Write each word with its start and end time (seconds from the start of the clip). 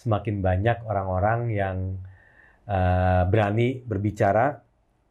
semakin 0.00 0.40
banyak 0.40 0.88
orang-orang 0.88 1.40
yang 1.52 1.76
uh, 2.64 3.28
berani 3.28 3.84
berbicara 3.84 4.64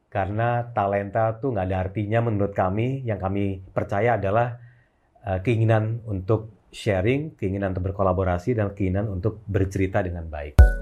karena 0.09 0.65
talenta 0.73 1.37
tuh 1.37 1.53
nggak 1.53 1.67
ada 1.69 1.77
artinya 1.85 2.19
menurut 2.25 2.53
kami. 2.57 3.05
Yang 3.05 3.19
kami 3.21 3.43
percaya 3.69 4.17
adalah 4.17 4.57
uh, 5.21 5.39
keinginan 5.45 6.01
untuk 6.09 6.65
sharing, 6.73 7.37
keinginan 7.37 7.77
untuk 7.77 7.93
berkolaborasi, 7.93 8.57
dan 8.57 8.73
keinginan 8.73 9.09
untuk 9.09 9.45
bercerita 9.45 10.01
dengan 10.01 10.25
baik. 10.25 10.78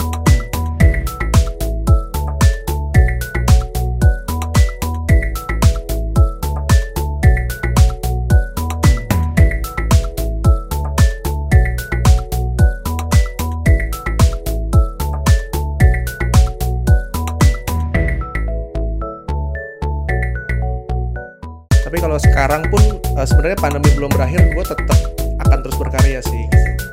Sebenarnya 23.28 23.60
pandemi 23.60 23.92
belum 23.92 24.12
berakhir 24.16 24.40
gue 24.56 24.66
tetap 24.66 25.00
akan 25.44 25.58
terus 25.60 25.76
berkarya 25.76 26.20
sih. 26.24 26.44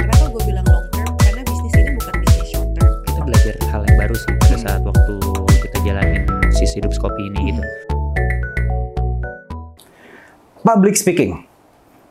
Kenapa 0.02 0.26
gue 0.34 0.42
bilang 0.42 0.66
long 0.66 0.86
term? 0.90 1.12
Karena 1.22 1.42
bisnis 1.46 1.74
ini 1.78 1.90
bukan 1.94 2.14
bisnis 2.26 2.46
short 2.50 2.68
term. 2.74 2.92
Kita 3.06 3.20
belajar 3.22 3.54
hal 3.70 3.80
yang 3.86 3.96
baru 4.02 4.14
sih 4.18 4.32
pada 4.42 4.56
saat 4.58 4.82
waktu 4.82 5.14
kita 5.62 5.78
jalanin 5.86 6.22
sisi 6.50 6.82
hidup 6.82 6.92
kopi 6.98 7.22
ini 7.30 7.54
gitu. 7.54 7.62
Public 10.66 10.94
speaking. 10.98 11.46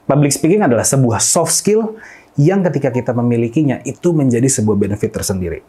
Public 0.07 0.31
speaking 0.31 0.61
adalah 0.63 0.87
sebuah 0.87 1.19
soft 1.19 1.51
skill 1.51 1.99
yang 2.39 2.63
ketika 2.63 2.95
kita 2.95 3.11
memilikinya 3.11 3.83
itu 3.83 4.15
menjadi 4.15 4.47
sebuah 4.47 4.77
benefit 4.79 5.11
tersendiri. 5.11 5.59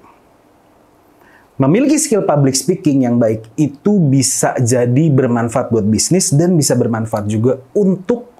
Memiliki 1.55 2.02
skill 2.02 2.27
public 2.27 2.59
speaking 2.59 3.07
yang 3.07 3.15
baik 3.23 3.46
itu 3.55 4.02
bisa 4.11 4.59
jadi 4.59 5.07
bermanfaat 5.07 5.71
buat 5.71 5.87
bisnis 5.87 6.35
dan 6.35 6.59
bisa 6.59 6.74
bermanfaat 6.74 7.30
juga 7.30 7.63
untuk 7.79 8.34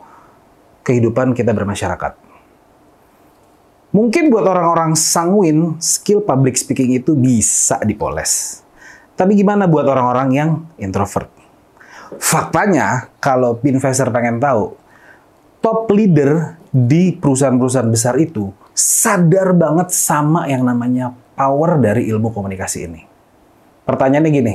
kehidupan 0.85 1.33
kita 1.33 1.51
bermasyarakat. 1.57 2.13
Mungkin 3.95 4.27
buat 4.27 4.43
orang-orang 4.45 4.99
sanguin, 4.99 5.79
skill 5.79 6.21
public 6.21 6.59
speaking 6.59 6.99
itu 6.99 7.15
bisa 7.15 7.79
dipoles. 7.87 8.63
Tapi 9.15 9.39
gimana 9.39 9.71
buat 9.71 9.87
orang-orang 9.87 10.29
yang 10.35 10.51
introvert? 10.83 11.31
Faktanya, 12.19 13.15
kalau 13.23 13.59
investor 13.62 14.11
pengen 14.11 14.43
tahu, 14.43 14.75
top 15.62 15.87
leader 15.95 16.59
di 16.75 17.15
perusahaan-perusahaan 17.15 17.87
besar 17.87 18.19
itu 18.19 18.51
sadar 18.75 19.55
banget 19.55 19.95
sama 19.95 20.51
yang 20.51 20.67
namanya 20.67 21.15
power 21.39 21.79
dari 21.79 22.11
ilmu 22.11 22.35
komunikasi 22.35 22.91
ini. 22.91 23.07
Pertanyaannya 23.87 24.31
gini, 24.35 24.55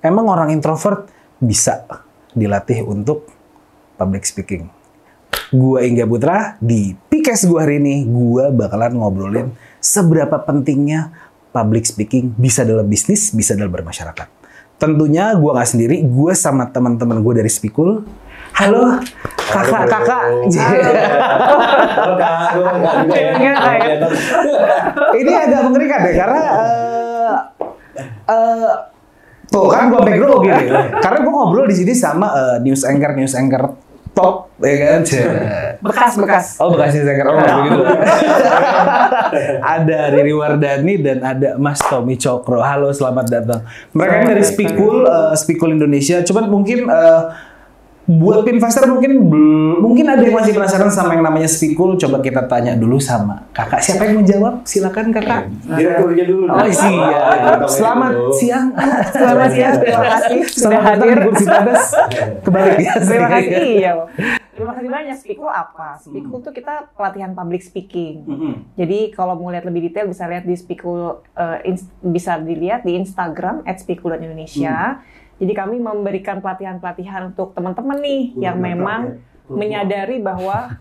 emang 0.00 0.24
orang 0.32 0.56
introvert 0.56 1.04
bisa 1.36 1.84
dilatih 2.32 2.88
untuk 2.88 3.28
public 4.00 4.24
speaking? 4.24 4.79
Gua 5.50 5.82
Ingga 5.82 6.06
Putra, 6.06 6.54
di 6.62 6.94
Pikes 6.94 7.50
gua 7.50 7.66
hari 7.66 7.82
ini, 7.82 8.06
gua 8.06 8.54
bakalan 8.54 8.94
ngobrolin 9.02 9.50
seberapa 9.82 10.38
pentingnya 10.46 11.10
public 11.50 11.82
speaking 11.82 12.30
bisa 12.38 12.62
dalam 12.62 12.86
bisnis, 12.86 13.34
bisa 13.34 13.58
dalam 13.58 13.74
bermasyarakat. 13.74 14.30
Tentunya 14.80 15.36
gue 15.36 15.50
nggak 15.50 15.68
sendiri, 15.68 16.00
gue 16.00 16.32
sama 16.32 16.64
teman-teman 16.72 17.20
gue 17.20 17.44
dari 17.44 17.52
Spikul. 17.52 18.00
Halo, 18.56 18.96
kakak, 19.36 19.92
kakak. 19.92 20.22
Ini 25.20 25.32
agak 25.36 25.60
mengerikan 25.68 26.00
deh, 26.00 26.14
karena 26.16 26.42
uh, 26.56 27.34
uh, 28.24 28.72
tuh 29.52 29.68
kan 29.68 29.92
gue 29.92 30.00
background 30.00 30.48
gini. 30.48 30.64
Karena 31.02 31.18
gue 31.28 31.32
ngobrol 31.34 31.66
di 31.68 31.76
sini 31.76 31.92
sama 31.92 32.32
uh, 32.32 32.56
news 32.62 32.80
anchor, 32.86 33.12
news 33.18 33.36
anchor 33.36 33.76
top 34.12 34.50
ya 34.60 34.76
kan? 34.76 35.00
Bekas 35.80 36.12
bekas. 36.18 36.46
Oh 36.60 36.74
bekas 36.74 36.92
anchor 36.98 37.26
oh 37.30 37.36
begitu. 37.38 37.82
Ada 39.74 40.10
Riri 40.12 40.34
Wardani 40.34 40.94
dan 41.00 41.18
ada 41.22 41.48
Mas 41.56 41.78
Tommy 41.80 42.18
Cokro. 42.18 42.60
Halo 42.60 42.90
selamat 42.90 43.26
datang. 43.30 43.60
Mereka 43.94 44.26
dari 44.26 44.42
Spikul 44.42 45.06
uh, 45.06 45.32
Spikul 45.38 45.78
Indonesia. 45.78 46.20
Cuman 46.26 46.50
mungkin 46.50 46.90
uh, 46.90 47.30
buat 48.18 48.42
investor 48.50 48.90
mungkin 48.90 49.30
mungkin 49.78 50.06
ada 50.10 50.18
yang 50.26 50.34
masih 50.34 50.50
penasaran 50.50 50.90
sama 50.90 51.14
yang 51.14 51.22
namanya 51.22 51.46
Spikul. 51.46 51.94
Coba 51.94 52.18
kita 52.18 52.50
tanya 52.50 52.74
dulu 52.74 52.98
sama 52.98 53.46
kakak. 53.54 53.78
Siapa 53.78 54.10
yang 54.10 54.18
mau 54.18 54.26
jawab? 54.26 54.54
Silakan 54.66 55.14
kakak. 55.14 55.46
Direkturnya 55.70 56.24
dulu. 56.26 56.50
Oh 56.50 56.66
iya. 56.66 57.62
Selamat 57.70 58.12
siang. 58.34 58.66
Selamat 59.14 59.50
siang. 59.54 59.74
Terima 59.78 60.06
kasih 60.18 60.40
sudah 60.50 60.80
hadir. 60.82 61.16
Kursi. 61.22 61.46
Terima 62.42 63.28
kasih. 63.30 63.54
Iya. 63.78 63.92
Terima 64.50 64.72
kasih 64.74 64.90
banyak. 64.90 65.16
Spikul 65.20 65.50
apa? 65.52 66.02
Spikul 66.02 66.38
tuh 66.42 66.50
kita 66.50 66.90
pelatihan 66.98 67.30
public 67.38 67.62
speaking. 67.62 68.26
Jadi 68.74 69.14
kalau 69.14 69.38
mau 69.38 69.54
lihat 69.54 69.62
lebih 69.62 69.86
detail 69.86 70.10
bisa 70.10 70.26
lihat 70.26 70.42
di 70.42 70.58
Spikul 70.58 71.22
uh, 71.22 71.58
bisa 72.02 72.42
dilihat 72.42 72.82
di 72.82 72.98
Instagram 72.98 73.62
@spikul.indonesia. 73.70 74.98
Hmm 74.98 75.18
jadi 75.40 75.52
kami 75.56 75.80
memberikan 75.80 76.44
pelatihan-pelatihan 76.44 77.32
untuk 77.32 77.56
teman-teman 77.56 77.96
nih 78.04 78.22
Udah 78.36 78.42
yang 78.44 78.56
memang 78.60 79.00
ya. 79.08 79.16
menyadari 79.48 80.20
bahwa 80.20 80.76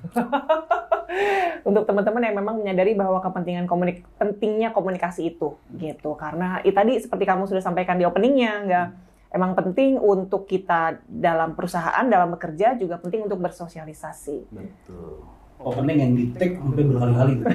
untuk 1.70 1.88
teman-teman 1.88 2.28
yang 2.28 2.36
memang 2.44 2.60
menyadari 2.60 2.92
bahwa 2.92 3.24
kepentingan 3.24 3.72
komunik 3.72 4.04
pentingnya 4.20 4.76
komunikasi 4.76 5.32
itu 5.32 5.56
gitu. 5.80 6.12
Karena 6.20 6.60
itu 6.68 6.76
tadi 6.76 7.00
seperti 7.00 7.24
kamu 7.24 7.48
sudah 7.48 7.64
sampaikan 7.64 7.96
di 7.96 8.04
openingnya 8.04 8.52
nggak 8.68 8.88
emang 9.32 9.56
penting 9.56 9.96
untuk 9.96 10.44
kita 10.44 11.00
dalam 11.08 11.56
perusahaan 11.56 12.04
dalam 12.04 12.36
bekerja 12.36 12.76
juga 12.76 13.00
penting 13.00 13.32
untuk 13.32 13.40
bersosialisasi. 13.40 14.52
Betul. 14.52 15.24
Opening 15.60 15.98
yang 16.04 16.12
di 16.20 16.26
take 16.36 16.60
sampai 16.60 16.84
berkali-kali. 16.84 17.34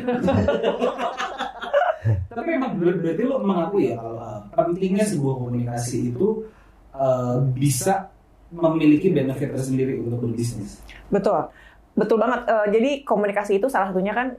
Tapi 2.05 2.49
memang 2.53 2.77
berarti 2.77 3.23
lo 3.25 3.41
mengakui 3.41 3.93
ya 3.93 3.97
kalau 3.97 4.45
pentingnya 4.53 5.05
sebuah 5.09 5.35
komunikasi 5.41 6.13
itu 6.13 6.45
uh, 6.95 7.43
bisa 7.43 8.15
memiliki 8.55 9.11
benefit 9.11 9.51
tersendiri 9.51 9.99
untuk 9.99 10.23
berbisnis. 10.23 10.79
Betul, 11.11 11.51
betul 11.99 12.17
banget. 12.23 12.47
Uh, 12.47 12.67
jadi 12.71 13.03
komunikasi 13.03 13.59
itu 13.59 13.67
salah 13.67 13.91
satunya 13.91 14.15
kan 14.15 14.39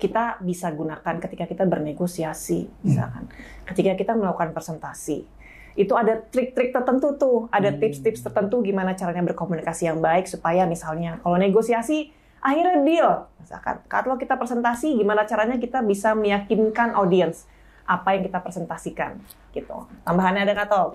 kita 0.00 0.40
bisa 0.40 0.72
gunakan 0.72 1.14
ketika 1.20 1.44
kita 1.44 1.64
bernegosiasi, 1.68 2.60
hmm. 2.64 2.84
misalkan, 2.84 3.24
ketika 3.68 3.92
kita 3.96 4.12
melakukan 4.16 4.56
presentasi. 4.56 5.28
Itu 5.76 5.94
ada 5.94 6.18
trik-trik 6.18 6.72
tertentu 6.72 7.16
tuh, 7.20 7.52
ada 7.52 7.72
hmm. 7.72 7.78
tips-tips 7.78 8.24
tertentu 8.24 8.64
gimana 8.64 8.96
caranya 8.96 9.24
berkomunikasi 9.32 9.92
yang 9.92 10.00
baik 10.00 10.26
supaya 10.26 10.64
misalnya 10.64 11.20
kalau 11.20 11.36
negosiasi 11.36 12.12
akhirnya 12.40 12.80
deal, 12.80 13.10
misalkan. 13.36 13.84
Kalau 13.86 14.16
kita 14.16 14.40
presentasi, 14.40 14.96
gimana 14.96 15.28
caranya 15.28 15.60
kita 15.60 15.84
bisa 15.84 16.16
meyakinkan 16.16 16.96
audiens 16.96 17.44
apa 17.90 18.14
yang 18.14 18.22
kita 18.22 18.38
presentasikan 18.38 19.18
gitu. 19.50 19.82
Tambahannya 20.06 20.46
ada 20.46 20.54
kata. 20.54 20.94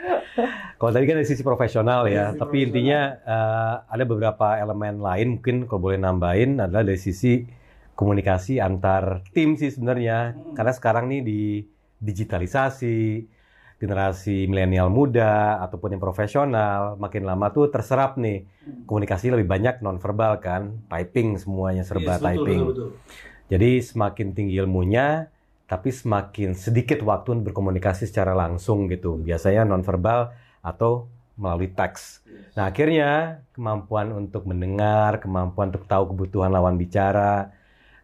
kalau 0.80 0.90
tadi 0.96 1.04
kan 1.04 1.20
dari 1.20 1.28
sisi 1.28 1.44
profesional 1.44 2.08
ya, 2.08 2.32
sisi 2.32 2.40
tapi 2.40 2.64
profesional. 2.64 2.68
intinya 2.72 3.00
uh, 3.28 3.74
ada 3.84 4.04
beberapa 4.08 4.56
elemen 4.56 5.04
lain 5.04 5.28
mungkin 5.36 5.68
kalau 5.68 5.80
boleh 5.84 6.00
nambahin 6.00 6.56
adalah 6.56 6.80
dari 6.80 6.96
sisi 6.96 7.44
komunikasi 7.92 8.64
antar 8.64 9.20
tim 9.36 9.60
sih 9.60 9.68
sebenarnya. 9.68 10.32
Hmm. 10.32 10.56
Karena 10.56 10.72
sekarang 10.72 11.12
nih 11.12 11.20
di 11.20 11.40
digitalisasi, 12.00 13.28
generasi 13.76 14.48
milenial 14.48 14.88
muda 14.88 15.60
ataupun 15.60 15.96
yang 15.96 16.02
profesional 16.04 16.96
makin 16.96 17.28
lama 17.28 17.52
tuh 17.52 17.68
terserap 17.68 18.16
nih 18.16 18.48
hmm. 18.48 18.88
komunikasi 18.88 19.36
lebih 19.36 19.44
banyak 19.44 19.84
nonverbal 19.84 20.40
kan, 20.40 20.80
typing 20.88 21.36
semuanya 21.36 21.84
serba 21.84 22.16
yes, 22.16 22.24
typing. 22.24 22.60
Betul, 22.64 22.72
betul. 22.72 22.90
Jadi 23.50 23.82
semakin 23.82 24.30
tinggi 24.30 24.54
ilmunya, 24.62 25.26
tapi 25.66 25.90
semakin 25.90 26.54
sedikit 26.54 27.02
waktu 27.02 27.42
berkomunikasi 27.42 28.06
secara 28.06 28.30
langsung 28.34 28.86
gitu. 28.86 29.18
Biasanya 29.18 29.66
nonverbal 29.66 30.30
atau 30.62 31.10
melalui 31.34 31.72
teks. 31.72 32.22
Nah 32.54 32.70
akhirnya 32.70 33.42
kemampuan 33.56 34.14
untuk 34.14 34.46
mendengar, 34.46 35.18
kemampuan 35.18 35.74
untuk 35.74 35.88
tahu 35.90 36.14
kebutuhan 36.14 36.52
lawan 36.52 36.78
bicara, 36.78 37.50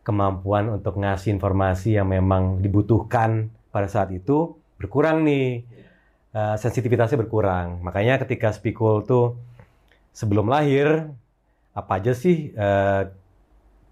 kemampuan 0.02 0.72
untuk 0.72 0.98
ngasih 0.98 1.36
informasi 1.36 1.94
yang 1.94 2.10
memang 2.10 2.58
dibutuhkan 2.58 3.52
pada 3.70 3.86
saat 3.86 4.10
itu 4.10 4.56
berkurang 4.80 5.22
nih. 5.22 5.62
Uh, 6.36 6.52
sensitivitasnya 6.60 7.16
berkurang. 7.16 7.80
Makanya 7.80 8.20
ketika 8.20 8.52
Spikul 8.52 9.08
tuh 9.08 9.40
sebelum 10.12 10.52
lahir, 10.52 11.08
apa 11.72 11.96
aja 11.96 12.12
sih 12.12 12.52
uh, 12.52 13.08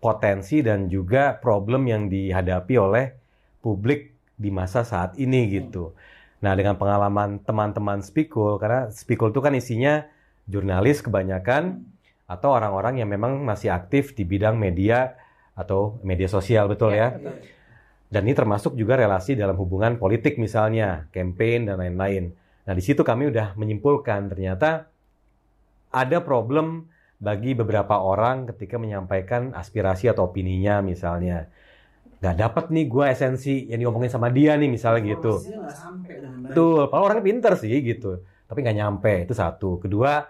potensi 0.04 0.60
dan 0.60 0.92
juga 0.92 1.40
problem 1.40 1.88
yang 1.88 2.12
dihadapi 2.12 2.74
oleh 2.76 3.16
publik 3.64 4.12
di 4.36 4.52
masa 4.52 4.84
saat 4.84 5.16
ini 5.16 5.48
gitu. 5.48 5.96
Nah 6.44 6.52
dengan 6.52 6.76
pengalaman 6.76 7.40
teman-teman 7.40 8.04
Spikul, 8.04 8.60
karena 8.60 8.92
Spikul 8.92 9.32
itu 9.32 9.40
kan 9.40 9.56
isinya 9.56 10.04
jurnalis 10.44 11.00
kebanyakan 11.00 11.88
atau 12.28 12.52
orang-orang 12.52 13.00
yang 13.00 13.08
memang 13.08 13.40
masih 13.40 13.72
aktif 13.72 14.12
di 14.12 14.28
bidang 14.28 14.60
media 14.60 15.16
atau 15.56 15.96
media 16.04 16.28
sosial 16.28 16.68
betul 16.68 16.92
ya. 16.92 17.16
ya? 17.16 17.32
Dan 18.12 18.28
ini 18.28 18.36
termasuk 18.36 18.76
juga 18.76 19.00
relasi 19.00 19.32
dalam 19.34 19.56
hubungan 19.56 19.96
politik 19.96 20.36
misalnya, 20.36 21.08
campaign 21.10 21.72
dan 21.72 21.80
lain-lain. 21.80 22.36
Nah, 22.68 22.74
di 22.76 22.82
situ 22.84 23.00
kami 23.00 23.32
udah 23.32 23.56
menyimpulkan 23.56 24.28
ternyata 24.28 24.86
ada 25.90 26.18
problem 26.20 26.92
bagi 27.24 27.56
beberapa 27.56 28.04
orang 28.04 28.44
ketika 28.52 28.76
menyampaikan 28.76 29.56
aspirasi 29.56 30.12
atau 30.12 30.28
opininya 30.28 30.84
misalnya. 30.84 31.48
Nggak 32.20 32.36
dapat 32.36 32.64
nih 32.72 32.84
gue 32.88 33.04
esensi 33.08 33.54
yang 33.72 33.80
diomongin 33.80 34.12
sama 34.12 34.28
dia 34.28 34.56
nih 34.60 34.68
misalnya 34.68 35.00
gitu. 35.08 35.40
Betul, 36.44 36.92
kalau 36.92 37.02
orangnya 37.08 37.24
pinter 37.24 37.52
sih 37.56 37.72
gitu. 37.80 38.20
Tapi 38.44 38.60
nggak 38.60 38.76
nyampe, 38.76 39.12
itu 39.24 39.32
satu. 39.32 39.80
Kedua, 39.80 40.24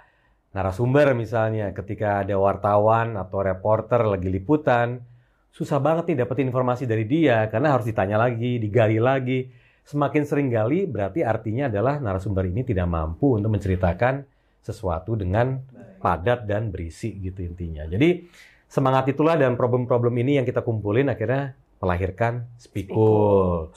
narasumber 0.55 1.19
misalnya 1.19 1.75
ketika 1.75 2.23
ada 2.23 2.39
wartawan 2.39 3.19
atau 3.19 3.43
reporter 3.43 4.07
lagi 4.07 4.31
liputan, 4.31 5.03
susah 5.51 5.79
banget 5.83 6.15
nih 6.15 6.17
dapetin 6.23 6.51
informasi 6.51 6.87
dari 6.87 7.07
dia 7.07 7.47
karena 7.51 7.75
harus 7.75 7.87
ditanya 7.87 8.19
lagi, 8.19 8.63
digali 8.63 8.99
lagi. 9.03 9.51
Semakin 9.85 10.23
sering 10.25 10.49
gali 10.49 10.89
berarti 10.89 11.21
artinya 11.21 11.69
adalah 11.69 12.01
narasumber 12.01 12.49
ini 12.49 12.65
tidak 12.65 12.89
mampu 12.89 13.37
untuk 13.37 13.53
menceritakan 13.53 14.25
sesuatu 14.65 15.13
dengan 15.13 15.61
padat 16.05 16.45
dan 16.45 16.69
berisi 16.69 17.17
gitu 17.17 17.41
intinya. 17.41 17.89
Jadi 17.89 18.29
semangat 18.69 19.09
itulah 19.09 19.41
dan 19.41 19.57
problem-problem 19.57 20.13
ini 20.21 20.37
yang 20.37 20.45
kita 20.45 20.61
kumpulin 20.61 21.09
akhirnya 21.09 21.57
melahirkan 21.81 22.45
Spikul. 22.61 23.73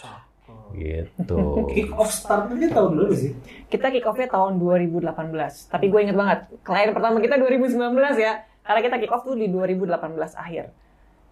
Gitu. 0.76 1.40
Kick 1.72 1.96
off 1.96 2.12
startnya 2.12 2.68
tahun 2.68 2.92
berapa 3.00 3.16
sih? 3.16 3.32
Kita 3.72 3.88
kick 3.88 4.04
off-nya 4.04 4.28
tahun 4.28 4.60
2018. 4.60 5.08
Tapi 5.72 5.86
gue 5.88 6.00
inget 6.04 6.18
banget, 6.20 6.40
klien 6.60 6.92
pertama 6.92 7.24
kita 7.24 7.40
2019 7.40 7.80
ya. 8.20 8.44
Karena 8.68 8.80
kita 8.84 8.96
kick 9.00 9.12
off 9.16 9.24
tuh 9.24 9.40
di 9.40 9.48
2018 9.48 9.96
akhir. 10.36 10.76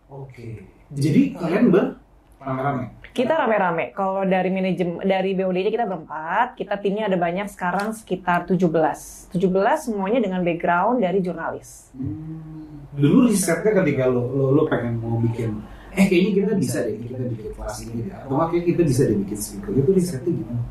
Oke. 0.08 0.64
Jadi 0.96 1.36
kalian 1.36 1.76
ber 1.76 2.05
rame-rame. 2.42 2.86
Kita 3.16 3.34
rame-rame. 3.40 3.96
Kalau 3.96 4.28
dari 4.28 4.52
manajemen 4.52 5.00
dari 5.00 5.32
BOD-nya 5.32 5.72
kita 5.72 5.86
berempat, 5.88 6.60
kita 6.60 6.76
timnya 6.84 7.08
ada 7.08 7.16
banyak 7.16 7.48
sekarang 7.48 7.96
sekitar 7.96 8.44
17. 8.44 9.32
17 9.32 9.40
semuanya 9.80 10.20
dengan 10.20 10.44
background 10.44 11.00
dari 11.00 11.24
jurnalis. 11.24 11.96
Hmm. 11.96 12.92
Dulu 12.96 13.32
risetnya 13.32 13.72
ketika 13.72 14.12
lo, 14.12 14.28
lo, 14.28 14.46
lo 14.52 14.64
pengen 14.68 15.00
mau 15.00 15.20
bikin 15.20 15.64
eh 15.96 16.12
kayaknya 16.12 16.32
kita 16.44 16.54
bisa 16.60 16.78
deh 16.84 16.96
kita 17.00 17.16
bikin 17.24 17.50
kelas 17.56 17.76
ini 17.88 18.04
deh 18.04 18.12
atau 18.12 18.36
nggak 18.36 18.48
kayak 18.52 18.66
kita 18.68 18.82
bisa 18.84 19.02
deh 19.08 19.18
bikin 19.24 19.38
speaker 19.40 19.72
itu 19.72 19.92
risetnya 19.96 20.32
gimana? 20.36 20.62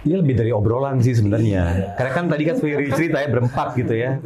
Ini 0.00 0.16
lebih 0.16 0.32
dari 0.32 0.48
obrolan 0.48 1.04
sih 1.04 1.12
sebenarnya. 1.12 1.92
Karena 1.92 2.12
kan 2.16 2.24
tadi 2.32 2.42
kan 2.48 2.56
seperti 2.56 2.88
cerita 2.96 3.20
ya 3.20 3.28
berempat 3.28 3.68
gitu 3.76 3.92
ya. 3.92 4.16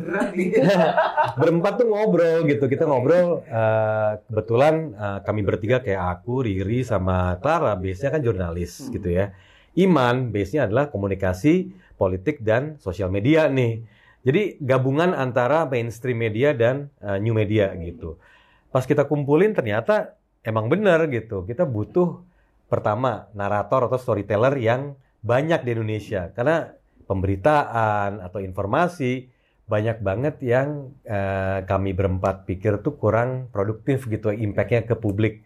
berempat 1.41 1.83
tuh 1.83 1.87
ngobrol 1.91 2.47
gitu. 2.47 2.71
Kita 2.71 2.87
ngobrol 2.87 3.43
eh, 3.43 4.13
kebetulan 4.31 4.75
eh, 4.95 5.19
kami 5.27 5.41
bertiga 5.43 5.83
kayak 5.83 6.23
aku, 6.23 6.47
Riri 6.47 6.87
sama 6.87 7.43
Clara 7.43 7.75
base-nya 7.75 8.15
kan 8.15 8.23
jurnalis 8.23 8.87
gitu 8.87 9.11
ya. 9.11 9.35
Iman 9.75 10.31
base-nya 10.31 10.71
adalah 10.71 10.95
komunikasi, 10.95 11.75
politik 11.99 12.47
dan 12.47 12.79
sosial 12.79 13.11
media 13.11 13.51
nih. 13.51 13.83
Jadi 14.23 14.63
gabungan 14.63 15.11
antara 15.11 15.67
mainstream 15.67 16.23
media 16.23 16.55
dan 16.55 16.87
eh, 17.03 17.19
new 17.19 17.35
media 17.35 17.75
gitu. 17.83 18.15
Pas 18.71 18.87
kita 18.87 19.11
kumpulin 19.11 19.51
ternyata 19.51 20.15
emang 20.47 20.71
bener 20.71 21.11
gitu. 21.11 21.43
Kita 21.43 21.67
butuh 21.67 22.23
pertama 22.71 23.27
narator 23.35 23.91
atau 23.91 23.99
storyteller 23.99 24.55
yang 24.63 24.95
banyak 25.25 25.65
di 25.65 25.71
Indonesia. 25.73 26.29
Karena 26.31 26.69
pemberitaan 27.09 28.21
atau 28.21 28.39
informasi 28.39 29.33
banyak 29.65 30.05
banget 30.05 30.37
yang 30.45 30.93
eh, 31.03 31.65
kami 31.65 31.97
berempat 31.97 32.45
pikir 32.45 32.85
tuh 32.85 33.01
kurang 33.01 33.49
produktif 33.49 34.05
gitu 34.05 34.29
impactnya 34.29 34.85
ke 34.85 34.93
publik. 34.95 35.41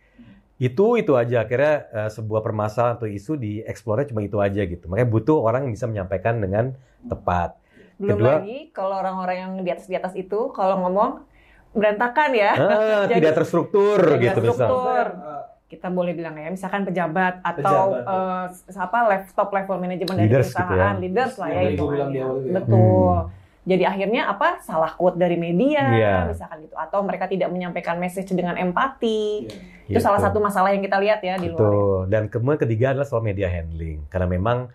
Itu 0.59 0.99
itu 0.99 1.15
aja. 1.15 1.47
Akhirnya 1.47 1.87
eh, 1.89 2.11
sebuah 2.11 2.43
permasalahan 2.43 2.99
atau 2.99 3.07
isu 3.07 3.39
dieksplornya 3.39 4.11
cuma 4.11 4.27
itu 4.27 4.43
aja 4.43 4.67
gitu. 4.67 4.91
Makanya 4.91 5.09
butuh 5.09 5.39
orang 5.39 5.71
yang 5.71 5.73
bisa 5.73 5.87
menyampaikan 5.87 6.43
dengan 6.43 6.75
tepat. 7.07 7.55
Belum 7.99 8.19
Kedua- 8.19 8.43
lagi 8.43 8.59
kalau 8.75 8.95
orang-orang 8.99 9.37
yang 9.39 9.53
di 9.63 9.71
atas 9.71 9.87
di 9.87 9.95
atas 9.95 10.15
itu 10.15 10.51
kalau 10.51 10.83
ngomong 10.83 11.23
berantakan 11.71 12.31
ya. 12.35 12.53
Ah, 12.55 13.03
Jadi- 13.11 13.23
tidak 13.23 13.35
terstruktur 13.39 13.99
Tidak 14.03 14.19
gitu 14.19 14.41
misal. 14.43 14.55
terstruktur. 14.59 15.07
Kita 15.69 15.93
boleh 15.93 16.17
bilang 16.17 16.33
ya, 16.33 16.49
misalkan 16.49 16.89
pejabat 16.89 17.45
atau 17.45 17.93
Pejabat, 17.93 18.49
eh, 18.73 18.81
apa 18.81 18.99
level 19.05 19.33
top 19.37 19.51
level 19.53 19.77
manajemen 19.77 20.15
dari 20.17 20.25
Leaders 20.27 20.49
gitu 20.49 20.65
perusahaan, 20.65 20.97
ya. 20.97 21.03
leaders 21.05 21.35
lah 21.37 21.49
ya 21.49 21.61
Yang 21.61 21.69
itu. 21.77 21.85
bilang 21.93 22.11
ya. 22.11 22.27
Betul. 22.57 23.17
Jadi 23.69 23.85
akhirnya 23.85 24.23
apa? 24.33 24.49
Salah 24.65 24.97
quote 24.97 25.21
dari 25.21 25.37
media, 25.37 25.85
Iya. 25.93 26.33
misalkan 26.33 26.65
gitu, 26.65 26.73
atau 26.73 27.05
mereka 27.05 27.29
tidak 27.29 27.53
menyampaikan 27.53 28.01
message 28.01 28.33
dengan 28.33 28.57
empati. 28.57 29.45
Iya. 29.45 29.93
Itu 29.93 30.01
salah 30.01 30.17
Gitu. 30.17 30.33
satu 30.33 30.39
masalah 30.41 30.73
yang 30.73 30.81
kita 30.81 30.97
lihat 30.97 31.21
ya 31.21 31.37
di 31.37 31.53
luar. 31.53 31.61
Betul. 31.61 31.99
Dan 32.09 32.23
kemudian 32.27 32.59
ketiga 32.59 32.87
adalah 32.97 33.05
soal 33.05 33.21
media 33.21 33.47
handling. 33.47 34.09
Karena 34.09 34.25
memang 34.25 34.73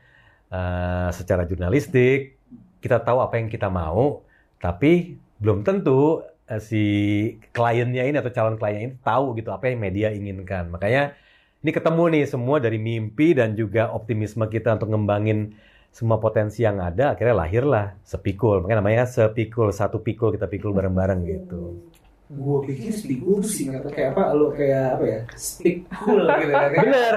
eh, 0.48 1.10
secara 1.10 1.50
jurnalistik 1.50 2.38
kita 2.78 3.02
tahu 3.02 3.18
apa 3.18 3.42
yang 3.42 3.50
kita 3.50 3.74
mau, 3.74 4.22
tapi 4.62 5.18
belum 5.42 5.66
tentu 5.66 6.22
si 6.60 6.84
kliennya 7.56 8.04
ini 8.04 8.18
atau 8.20 8.32
calon 8.32 8.60
kliennya 8.60 8.82
ini 8.84 8.96
tahu 9.00 9.34
gitu 9.40 9.50
apa 9.56 9.72
yang 9.72 9.80
media 9.80 10.12
inginkan. 10.12 10.70
Makanya 10.70 11.16
ini 11.64 11.72
ketemu 11.72 12.04
nih 12.12 12.24
semua 12.28 12.60
dari 12.60 12.76
mimpi 12.76 13.32
dan 13.32 13.56
juga 13.56 13.88
optimisme 13.96 14.44
kita 14.52 14.76
untuk 14.76 14.92
ngembangin 14.92 15.56
semua 15.94 16.18
potensi 16.18 16.66
yang 16.66 16.82
ada, 16.82 17.14
akhirnya 17.14 17.38
lahirlah 17.38 17.86
Sepikul. 18.02 18.66
Makanya 18.66 18.82
namanya 18.82 19.06
Sepikul, 19.06 19.70
satu 19.70 20.02
pikul 20.02 20.34
kita 20.34 20.50
pikul 20.50 20.74
bareng-bareng 20.74 21.22
gitu. 21.24 21.80
Gue 22.34 22.66
pikir 22.66 22.90
cool 23.22 23.46
sih 23.46 23.70
kayak 23.70 24.18
apa 24.18 24.34
lo 24.34 24.50
kayak 24.50 24.98
apa 24.98 25.06
ya 25.06 25.20
speak 25.38 25.86
cool 26.02 26.26
gitu 26.26 26.50
ya. 26.50 26.82
Bener. 26.82 27.14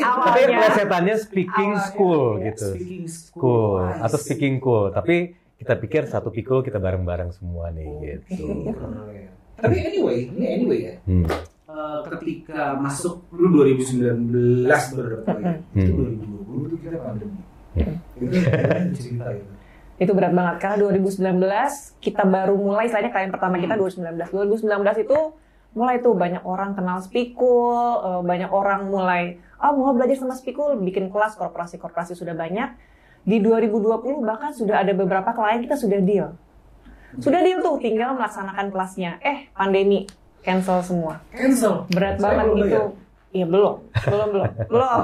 Tapi 0.00 0.40
Awalnya. 0.40 0.56
plesetannya 0.56 1.16
speaking 1.20 1.72
Awalnya, 1.76 1.86
school 1.92 2.24
gitu. 2.40 2.68
Speaking 2.72 3.04
cool 3.36 3.84
I 3.84 4.08
atau 4.08 4.16
speaking 4.16 4.56
cool 4.64 4.88
tapi 4.88 5.36
kita 5.54 5.78
pikir 5.78 6.02
satu 6.04 6.28
pikul 6.28 6.60
kita 6.60 6.76
bareng-bareng 6.76 7.30
semua 7.30 7.70
nih 7.70 7.86
gitu 8.02 8.74
Keren. 8.74 9.30
Tapi 9.54 9.74
anyway, 9.78 10.26
ini 10.28 10.46
anyway 10.50 10.78
ya. 10.82 10.94
hmm. 11.06 11.26
Eh, 11.64 12.00
ketika 12.06 12.76
masuk 12.76 13.26
lu 13.32 13.50
2019 13.50 14.66
baru 14.68 15.08
dapat 15.18 15.26
lagi. 15.40 15.54
Itu 15.74 15.90
Hmm. 15.90 15.98
2020 16.46 16.70
tuh 16.70 16.78
kita 16.78 16.98
pandemi. 17.00 17.40
Hmm. 17.74 17.94
Itu 18.14 18.24
itu 18.30 18.90
cerita 18.94 19.26
gitu. 19.34 19.50
Itu 19.94 20.10
berat 20.14 20.34
banget 20.34 20.56
karena 20.58 20.76
2019 20.90 21.98
kita 21.98 22.22
baru 22.26 22.54
mulai 22.54 22.86
istilahnya 22.86 23.10
klien 23.10 23.30
pertama 23.30 23.58
kita 23.58 23.74
2019. 23.74 24.30
2019 24.30 25.06
itu 25.06 25.18
mulai 25.74 25.98
tuh 25.98 26.14
banyak 26.14 26.42
orang 26.46 26.74
kenal 26.74 27.02
Spikul, 27.02 27.78
eh, 28.02 28.22
banyak 28.22 28.50
orang 28.50 28.86
mulai 28.86 29.22
oh 29.58 29.72
mau 29.74 29.94
belajar 29.94 30.14
sama 30.14 30.34
Spikul, 30.34 30.78
bikin 30.78 31.10
kelas 31.10 31.34
korporasi-korporasi 31.34 32.14
sudah 32.14 32.34
banyak. 32.34 32.70
Di 33.24 33.40
2020 33.40 34.20
bahkan 34.20 34.52
sudah 34.52 34.84
ada 34.84 34.92
beberapa 34.92 35.32
klien 35.32 35.64
kita 35.64 35.76
sudah 35.80 36.00
deal. 36.04 36.28
Sudah 37.16 37.40
deal 37.40 37.64
tuh, 37.64 37.80
tinggal 37.80 38.12
melaksanakan 38.18 38.68
kelasnya. 38.68 39.16
Eh, 39.24 39.48
pandemi 39.56 40.04
cancel 40.44 40.84
semua. 40.84 41.24
Cancel. 41.32 41.88
Berat 41.88 42.20
Saya 42.20 42.44
banget 42.44 42.68
itu. 42.68 42.82
Iya 43.34 43.46
belum, 43.50 43.74
belum, 43.90 44.28
belum, 44.30 44.50
belum, 44.70 45.00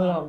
belum. 0.00 0.24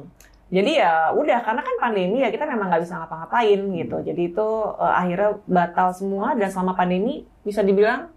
Jadi 0.51 0.71
ya 0.83 1.15
udah 1.15 1.39
karena 1.47 1.63
kan 1.63 1.75
pandemi 1.79 2.19
ya 2.19 2.27
kita 2.27 2.43
memang 2.43 2.67
nggak 2.67 2.83
bisa 2.83 2.99
ngapa-ngapain 2.99 3.59
gitu. 3.71 3.97
Jadi 4.03 4.21
itu 4.35 4.49
eh, 4.75 4.93
akhirnya 4.99 5.39
batal 5.47 5.95
semua 5.95 6.35
dan 6.35 6.51
selama 6.51 6.75
pandemi 6.75 7.23
bisa 7.47 7.63
dibilang 7.63 8.11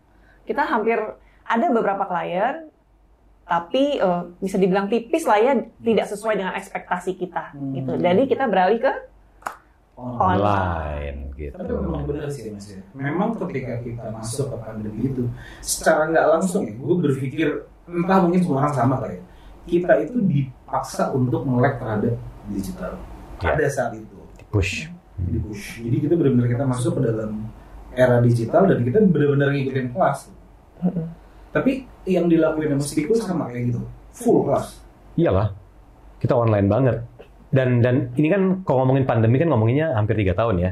kita 0.50 0.66
hampir 0.66 0.98
ada 1.46 1.66
beberapa 1.70 2.02
klien 2.10 2.73
tapi 3.44 4.00
eh, 4.00 4.22
bisa 4.40 4.56
dibilang 4.56 4.88
tipis 4.88 5.28
lah 5.28 5.38
ya 5.40 5.52
tidak 5.84 6.06
sesuai 6.08 6.34
dengan 6.40 6.52
ekspektasi 6.56 7.16
kita 7.16 7.52
gitu. 7.76 7.92
Jadi 8.00 8.22
kita 8.28 8.48
beralih 8.48 8.80
ke 8.80 8.92
Online. 9.94 10.42
online 10.42 11.18
gitu 11.38 11.54
Tapi 11.54 11.70
memang 11.70 12.02
benar 12.02 12.26
sih 12.26 12.50
mas 12.50 12.66
ya. 12.66 12.82
Memang 12.98 13.38
ketika 13.46 13.78
kita 13.78 14.10
masuk 14.10 14.50
ke 14.50 14.56
pandemi 14.58 15.06
itu, 15.06 15.30
secara 15.62 16.10
nggak 16.10 16.26
langsung 16.34 16.66
ya, 16.66 16.74
gue 16.74 16.96
berpikir 16.98 17.48
entah 17.86 18.18
mungkin 18.26 18.42
semua 18.42 18.66
orang 18.66 18.74
sama 18.74 18.98
kali 18.98 19.22
ya. 19.22 19.24
Kita 19.64 19.92
itu 20.02 20.18
dipaksa 20.18 21.14
untuk 21.14 21.46
melek 21.46 21.78
terhadap 21.78 22.18
digital. 22.50 22.98
Ya. 23.38 23.54
Ada 23.54 23.66
saat 23.70 23.92
itu 23.94 24.18
push 24.50 24.90
di 25.14 25.38
push. 25.38 25.78
Jadi 25.78 25.96
kita 26.10 26.14
benar-benar 26.18 26.50
kita 26.50 26.64
masuk 26.66 26.98
ke 26.98 27.00
dalam 27.06 27.46
era 27.94 28.18
digital 28.18 28.66
dan 28.66 28.82
kita 28.82 28.98
benar-benar 29.06 29.54
ngikutin 29.54 29.94
kelas. 29.94 30.18
Tapi 31.54 31.87
yang 32.11 32.26
dilakuin 32.26 32.75
sama 32.75 32.82
Spiku 32.84 33.14
sama 33.14 33.46
kayak 33.46 33.70
gitu, 33.70 33.80
full 34.11 34.42
kelas. 34.42 34.82
iyalah. 35.14 35.54
Kita 36.18 36.34
online 36.34 36.66
banget. 36.66 36.96
Dan 37.54 37.78
dan 37.78 38.11
ini 38.18 38.26
kan 38.26 38.42
kalau 38.66 38.82
ngomongin 38.82 39.06
pandemi 39.06 39.38
kan 39.38 39.46
ngomonginnya 39.46 39.94
hampir 39.94 40.18
tiga 40.18 40.34
tahun 40.34 40.56
ya. 40.58 40.70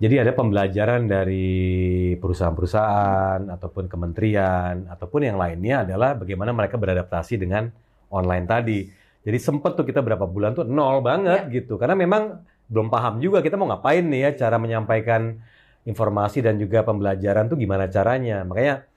Jadi 0.00 0.14
ada 0.16 0.32
pembelajaran 0.32 1.04
dari 1.06 2.16
perusahaan-perusahaan 2.16 3.52
ataupun 3.52 3.84
kementerian 3.86 4.88
ataupun 4.88 5.28
yang 5.28 5.36
lainnya 5.36 5.84
adalah 5.84 6.16
bagaimana 6.16 6.56
mereka 6.56 6.80
beradaptasi 6.80 7.36
dengan 7.36 7.68
online 8.08 8.48
tadi. 8.48 8.88
Jadi 9.20 9.38
sempet 9.38 9.76
tuh 9.76 9.84
kita 9.84 10.00
berapa 10.00 10.24
bulan 10.24 10.56
tuh 10.56 10.64
nol 10.64 11.04
banget 11.04 11.52
gitu. 11.52 11.76
Karena 11.76 11.94
memang 11.94 12.40
belum 12.66 12.88
paham 12.88 13.20
juga 13.20 13.44
kita 13.44 13.60
mau 13.60 13.68
ngapain 13.68 14.02
nih 14.02 14.20
ya 14.26 14.30
cara 14.48 14.56
menyampaikan 14.56 15.36
informasi 15.84 16.40
dan 16.40 16.56
juga 16.56 16.80
pembelajaran 16.82 17.46
tuh 17.52 17.60
gimana 17.60 17.86
caranya. 17.92 18.40
Makanya 18.42 18.89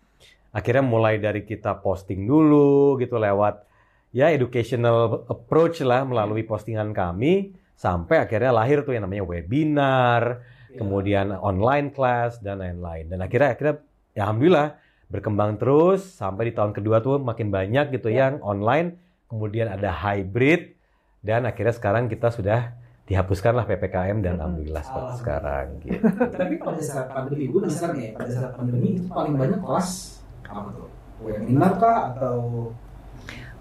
akhirnya 0.54 0.86
mulai 0.86 1.18
dari 1.18 1.44
kita 1.44 1.82
posting 1.82 2.30
dulu 2.30 3.02
gitu 3.02 3.18
lewat 3.18 3.66
ya 4.14 4.30
educational 4.30 5.26
approach 5.26 5.82
lah 5.82 6.06
melalui 6.06 6.46
postingan 6.46 6.94
kami 6.94 7.58
sampai 7.74 8.22
akhirnya 8.22 8.54
lahir 8.54 8.86
tuh 8.86 8.94
yang 8.94 9.10
namanya 9.10 9.26
webinar, 9.26 10.46
kemudian 10.78 11.34
online 11.34 11.90
class 11.92 12.38
dan 12.40 12.62
lain-lain. 12.62 13.10
Dan 13.10 13.20
akhirnya 13.26 13.58
akhirnya 13.58 13.76
ya 14.14 14.22
alhamdulillah 14.30 14.78
berkembang 15.10 15.58
terus 15.58 16.06
sampai 16.06 16.50
di 16.50 16.54
tahun 16.56 16.72
kedua 16.72 17.02
tuh 17.02 17.18
makin 17.20 17.50
banyak 17.50 17.92
gitu 17.98 18.14
yang 18.14 18.40
online, 18.46 19.02
kemudian 19.26 19.68
ada 19.74 19.90
hybrid 19.90 20.78
dan 21.26 21.50
akhirnya 21.50 21.74
sekarang 21.74 22.06
kita 22.08 22.30
sudah 22.30 22.78
dihapuskanlah 23.04 23.68
PPKM 23.68 24.24
dan 24.24 24.40
alhamdulillah 24.40 24.80
seperti 24.80 25.14
sekarang 25.20 25.66
gitu. 25.84 26.08
Tapi 26.40 26.56
pada 26.56 26.80
saat 26.80 27.08
pandemi, 27.12 27.52
gue 27.52 27.62
ya, 27.68 28.16
pada 28.16 28.32
saat 28.32 28.52
pandemi 28.56 28.96
itu 28.96 29.12
paling 29.12 29.36
banyak 29.36 29.60
kelas 29.60 30.23
apa 30.54 30.70
tuh? 30.72 30.90
Webinar 31.24 31.72
kah 31.82 31.98
atau 32.14 32.70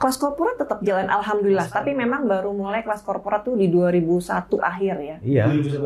Kelas 0.02 0.18
korporat 0.18 0.58
tetap 0.58 0.82
jalan 0.82 1.06
alhamdulillah, 1.06 1.70
tapi 1.70 1.94
memang 1.94 2.26
baru 2.26 2.50
mulai 2.50 2.82
kelas 2.82 3.06
korporat 3.06 3.46
tuh 3.46 3.54
di 3.54 3.70
2001 3.70 4.58
akhir 4.58 4.94
ya. 4.98 5.16
Iya. 5.22 5.44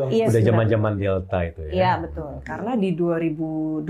Iya, 0.09 0.25
Udah 0.25 0.33
sudah. 0.33 0.41
zaman-zaman 0.41 0.93
Delta 0.97 1.37
itu 1.45 1.61
ya. 1.69 1.71
Iya 1.77 1.91
betul. 2.01 2.41
Karena 2.41 2.73
di 2.73 2.97
2020 2.97 3.85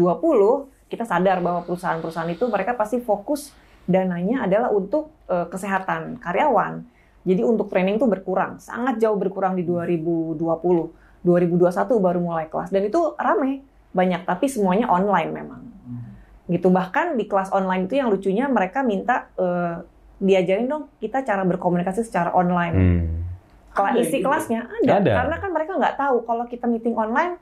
kita 0.92 1.08
sadar 1.08 1.40
bahwa 1.40 1.64
perusahaan-perusahaan 1.64 2.28
itu 2.28 2.44
mereka 2.52 2.76
pasti 2.76 3.00
fokus 3.00 3.56
dananya 3.88 4.44
adalah 4.44 4.68
untuk 4.76 5.16
eh, 5.32 5.48
kesehatan 5.48 6.20
karyawan. 6.20 6.84
Jadi 7.24 7.48
untuk 7.48 7.72
training 7.72 7.96
tuh 7.96 8.12
berkurang, 8.12 8.60
sangat 8.60 9.00
jauh 9.00 9.16
berkurang 9.16 9.56
di 9.56 9.64
2020. 9.64 10.36
2021 11.24 12.04
baru 12.04 12.20
mulai 12.20 12.48
kelas 12.52 12.72
dan 12.72 12.88
itu 12.88 13.16
rame 13.16 13.64
banyak 13.92 14.28
tapi 14.28 14.52
semuanya 14.52 14.92
online 14.92 15.32
memang. 15.32 15.62
Gitu 16.48 16.68
bahkan 16.72 17.20
di 17.20 17.28
kelas 17.28 17.52
online 17.52 17.86
itu 17.92 18.00
yang 18.00 18.08
lucunya 18.08 18.48
mereka 18.48 18.82
minta 18.82 19.28
eh, 19.36 19.84
diajarin 20.18 20.66
dong 20.66 20.84
kita 20.98 21.22
cara 21.22 21.44
berkomunikasi 21.46 22.02
secara 22.08 22.34
online. 22.34 22.76
Hmm. 22.76 23.08
Kelas 23.76 23.94
Ada 23.94 24.02
isi 24.02 24.18
gitu? 24.18 24.26
kelasnya 24.26 24.66
ada. 24.66 24.92
Ada. 24.98 25.14
karena 25.22 25.36
kan 25.38 25.50
mereka 25.54 25.72
nggak 25.78 25.96
tahu 26.02 26.18
kalau 26.26 26.44
kita 26.50 26.66
meeting 26.66 26.98
online 26.98 27.38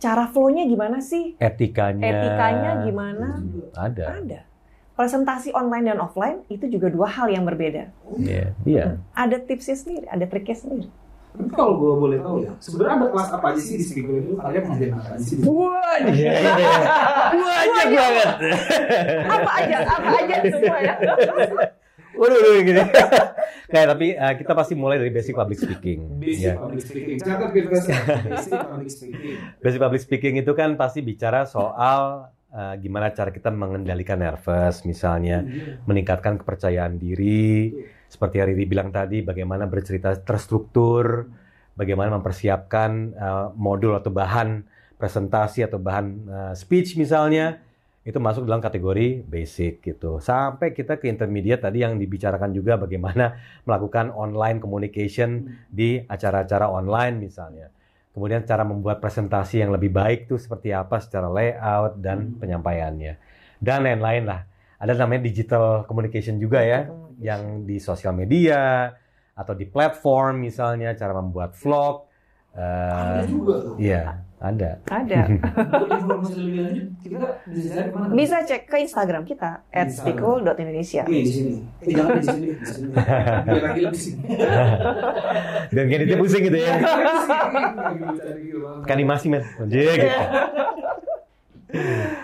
cara 0.00 0.24
flow-nya 0.28 0.64
gimana 0.64 1.04
sih? 1.04 1.36
Etikanya. 1.36 2.04
Etikanya 2.04 2.70
gimana? 2.84 3.28
Ada. 3.76 4.04
Ada. 4.20 4.40
Presentasi 4.96 5.52
online 5.52 5.92
dan 5.92 6.00
offline 6.00 6.40
itu 6.48 6.64
juga 6.72 6.88
dua 6.88 7.08
hal 7.12 7.28
yang 7.28 7.44
berbeda. 7.44 7.92
Iya. 8.16 8.56
Iya. 8.64 8.84
Ada 9.12 9.44
tipsnya 9.44 9.76
sendiri, 9.76 10.08
ada 10.08 10.24
triknya 10.24 10.56
sendiri. 10.56 10.88
Tapi 11.36 11.50
kalau 11.52 11.76
gue 11.76 11.92
boleh 11.94 12.18
tahu 12.18 12.36
ya, 12.42 12.52
sebenarnya 12.58 12.92
ada 12.96 13.06
kelas 13.12 13.28
apa 13.30 13.46
aja 13.52 13.60
sih 13.60 13.76
di 13.76 13.84
speaker 13.84 14.16
itu? 14.16 14.32
Kalian 14.34 14.62
ngajarin 14.64 14.94
apa 14.96 15.10
aja 15.12 15.22
sih? 15.22 15.36
Banyak. 15.36 16.34
Banyak 17.36 17.86
banget. 17.92 18.28
Apa 19.28 19.50
aja, 19.60 19.76
apa 19.84 20.08
aja 20.16 20.36
semua 20.48 20.78
ya. 20.80 20.94
Waduh, 22.16 22.38
waduh 22.40 22.62
gini. 22.64 22.82
Kayak 23.68 23.86
tapi 23.92 24.06
eh, 24.16 24.34
kita 24.40 24.52
pasti 24.56 24.72
mulai 24.72 24.96
dari 24.96 25.12
basic 25.12 25.36
public 25.36 25.58
speaking. 25.60 26.16
Basic 26.16 26.48
Ya. 26.48 26.54
public 26.56 26.80
speaking. 26.80 27.16
Catat 27.20 27.50
gitu 27.52 27.68
kan. 27.68 27.82
Basic 28.32 28.52
public 28.56 28.88
speaking. 28.88 29.36
Basic 29.60 29.80
public 29.80 30.00
speaking 30.00 30.34
itu 30.40 30.52
kan 30.56 30.80
pasti 30.80 31.04
bicara 31.04 31.44
soal 31.44 32.32
eh, 32.48 32.74
gimana 32.80 33.12
cara 33.12 33.28
kita 33.28 33.52
mengendalikan 33.52 34.16
nervous 34.16 34.88
misalnya, 34.88 35.44
meningkatkan 35.84 36.40
kepercayaan 36.40 36.96
diri. 36.96 37.76
Seperti 38.06 38.38
yang 38.38 38.48
Riri 38.54 38.64
bilang 38.70 38.88
tadi, 38.94 39.20
bagaimana 39.20 39.66
bercerita 39.66 40.14
terstruktur, 40.14 41.26
bagaimana 41.76 42.16
mempersiapkan 42.18 42.90
eh, 43.12 43.46
modul 43.54 43.98
atau 43.98 44.10
bahan 44.10 44.64
presentasi 44.96 45.66
atau 45.66 45.78
bahan 45.78 46.06
eh, 46.26 46.52
speech 46.56 46.96
misalnya. 46.96 47.60
Itu 48.06 48.22
masuk 48.22 48.46
dalam 48.46 48.62
kategori 48.62 49.26
basic 49.26 49.82
gitu. 49.82 50.22
Sampai 50.22 50.70
kita 50.70 50.94
ke 50.94 51.10
intermediate 51.10 51.66
tadi 51.66 51.82
yang 51.82 51.98
dibicarakan 51.98 52.54
juga 52.54 52.78
bagaimana 52.78 53.34
melakukan 53.66 54.14
online 54.14 54.62
communication 54.62 55.58
di 55.66 55.98
acara-acara 56.06 56.70
online 56.70 57.18
misalnya. 57.18 57.66
Kemudian 58.14 58.48
cara 58.48 58.64
membuat 58.64 59.02
presentasi 59.02 59.60
yang 59.60 59.74
lebih 59.74 59.92
baik 59.92 60.30
tuh 60.30 60.40
seperti 60.40 60.72
apa 60.72 61.02
secara 61.02 61.28
layout 61.28 62.00
dan 62.00 62.32
penyampaiannya. 62.40 63.20
Dan 63.60 63.84
lain-lain 63.84 64.24
lah. 64.24 64.40
Ada 64.80 64.96
namanya 64.96 65.28
digital 65.28 65.84
communication 65.84 66.40
juga 66.40 66.64
ya, 66.64 66.88
yang 67.20 67.64
di 67.64 67.80
sosial 67.80 68.12
media 68.12 68.92
atau 69.36 69.52
di 69.52 69.68
platform 69.68 70.40
misalnya 70.40 70.96
cara 70.96 71.12
membuat 71.16 71.52
vlog. 71.56 72.08
Eh, 72.56 73.20
Ada 73.20 73.24
juga 73.28 73.54
tuh. 73.60 73.76
Iya, 73.76 74.16
ada. 74.36 74.70
Ada. 74.88 75.20
Bisa 78.16 78.36
cek 78.44 78.68
ke 78.68 78.76
Instagram 78.84 79.24
kita 79.28 79.64
@speakul.indonesia. 79.72 81.04
Nih 81.04 81.22
di 81.24 81.32
sini. 81.32 81.54
Jangan 81.84 82.16
di 82.16 82.24
sini, 82.24 82.46
di 82.52 82.66
sini. 82.68 82.88
Biar 82.96 83.62
lagi 83.64 83.80
lebih 83.84 84.00
sini. 84.00 84.20
Dan 85.72 85.84
kayak 85.88 86.02
itu 86.08 86.16
pusing 86.16 86.42
gitu 86.48 86.58
ya. 86.60 86.72
Kan 88.84 88.96
Animasi 88.96 89.28
men. 89.32 89.42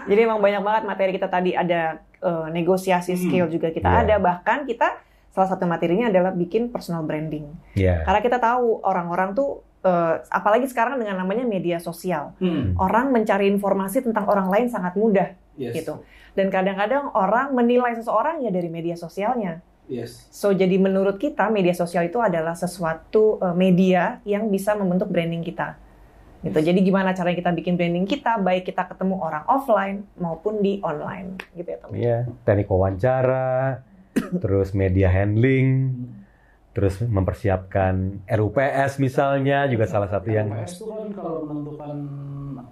Jadi 0.08 0.20
emang 0.22 0.40
banyak 0.40 0.62
banget 0.64 0.82
materi 0.88 1.12
kita 1.12 1.28
tadi 1.28 1.52
ada 1.52 2.00
eh, 2.22 2.46
negosiasi 2.50 3.18
skill 3.18 3.50
juga 3.50 3.68
kita 3.68 3.86
Iya. 3.86 4.00
ada 4.06 4.16
bahkan 4.16 4.64
kita 4.64 4.96
salah 5.32 5.48
satu 5.48 5.64
materinya 5.64 6.12
adalah 6.12 6.30
bikin 6.30 6.68
personal 6.68 7.02
branding. 7.02 7.50
Iya. 7.74 8.04
Karena 8.04 8.20
kita 8.20 8.38
tahu 8.38 8.80
orang-orang 8.80 9.34
tuh 9.34 9.60
eh, 9.82 10.14
apalagi 10.30 10.70
sekarang 10.70 10.94
dengan 10.96 11.18
namanya 11.18 11.42
media 11.42 11.82
sosial. 11.82 12.38
Hmm. 12.38 12.78
Orang 12.78 13.10
mencari 13.10 13.50
informasi 13.50 14.06
tentang 14.06 14.30
orang 14.30 14.46
lain 14.46 14.70
sangat 14.70 14.94
mudah 14.94 15.34
Yes. 15.58 15.74
gitu. 15.74 16.00
Dan 16.38 16.48
kadang-kadang 16.48 17.10
orang 17.12 17.50
menilai 17.52 17.92
seseorang 17.92 18.40
ya 18.40 18.48
dari 18.48 18.70
media 18.70 18.94
sosialnya. 18.94 19.58
Yes. 19.90 20.30
So 20.30 20.54
jadi 20.54 20.78
menurut 20.78 21.18
kita 21.18 21.50
media 21.50 21.74
sosial 21.74 22.06
itu 22.06 22.22
adalah 22.22 22.54
sesuatu 22.54 23.42
eh, 23.42 23.52
media 23.52 24.22
yang 24.22 24.46
bisa 24.48 24.78
membentuk 24.78 25.10
branding 25.10 25.42
kita. 25.42 25.74
Gitu. 26.42 26.58
Jadi 26.58 26.78
gimana 26.82 27.14
cara 27.14 27.30
kita 27.30 27.54
bikin 27.54 27.78
branding 27.78 28.02
kita 28.02 28.42
baik 28.42 28.66
kita 28.66 28.90
ketemu 28.90 29.14
orang 29.22 29.46
offline 29.46 30.02
maupun 30.18 30.58
di 30.58 30.82
online 30.82 31.38
gitu 31.54 31.68
ya 31.70 31.78
teman. 31.78 31.94
Iya, 31.94 32.18
teknik 32.42 32.66
wawancara, 32.66 33.78
terus 34.42 34.74
media 34.74 35.06
handling, 35.06 35.94
terus 36.74 36.98
mempersiapkan 36.98 38.26
RUPS 38.26 38.98
misalnya 38.98 39.70
juga 39.70 39.86
salah 39.86 40.10
satu 40.10 40.28
yang 40.34 40.50
PS 40.50 40.82
itu 40.82 40.84
kan 40.90 41.08
kalau 41.14 41.46
menentukan 41.46 41.96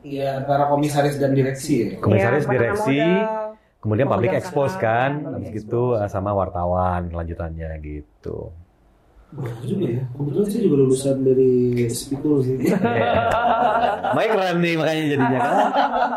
ya 0.03 0.41
antara 0.41 0.67
komisaris 0.73 1.21
dan 1.21 1.37
direksi 1.37 1.75
ya. 1.79 1.89
komisaris 2.03 2.49
pertama 2.49 2.55
direksi, 2.57 2.99
modal. 2.99 3.47
kemudian 3.85 4.07
public 4.11 4.31
Modal 4.35 4.41
expose 4.43 4.75
kan, 4.81 5.11
habis 5.31 5.49
gitu 5.55 5.95
sama 6.11 6.35
wartawan 6.35 7.13
lanjutannya 7.13 7.71
gitu. 7.85 8.51
Bagus 9.31 9.63
juga 9.63 9.87
ya. 9.87 10.03
Kebetulan 10.11 10.47
saya 10.51 10.63
juga 10.67 10.77
lulusan 10.83 11.17
dari 11.23 11.53
Spikul 11.87 12.43
sih. 12.43 12.57
Makanya 14.15 14.31
keren 14.35 14.59
nih 14.59 14.75
makanya 14.75 15.03
jadinya 15.07 15.39
kan. 15.39 15.55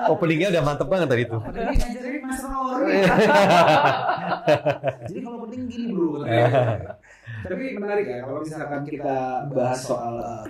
Openingnya 0.09 0.47
udah 0.49 0.63
mantep 0.65 0.87
banget 0.89 1.07
tadi 1.13 1.23
tuh. 1.29 1.41
Ngajarin 1.45 2.21
Mas 2.25 2.41
Rory. 2.41 2.93
Jadi 5.13 5.19
kalau 5.21 5.37
penting 5.45 5.61
gini 5.69 5.85
dulu. 5.93 6.25
Tapi 7.43 7.63
menarik 7.77 8.05
ya 8.09 8.17
kalau 8.25 8.39
misalkan 8.41 8.81
kita 8.87 9.45
bahas 9.51 9.79
soal 9.83 10.15
uh, 10.17 10.43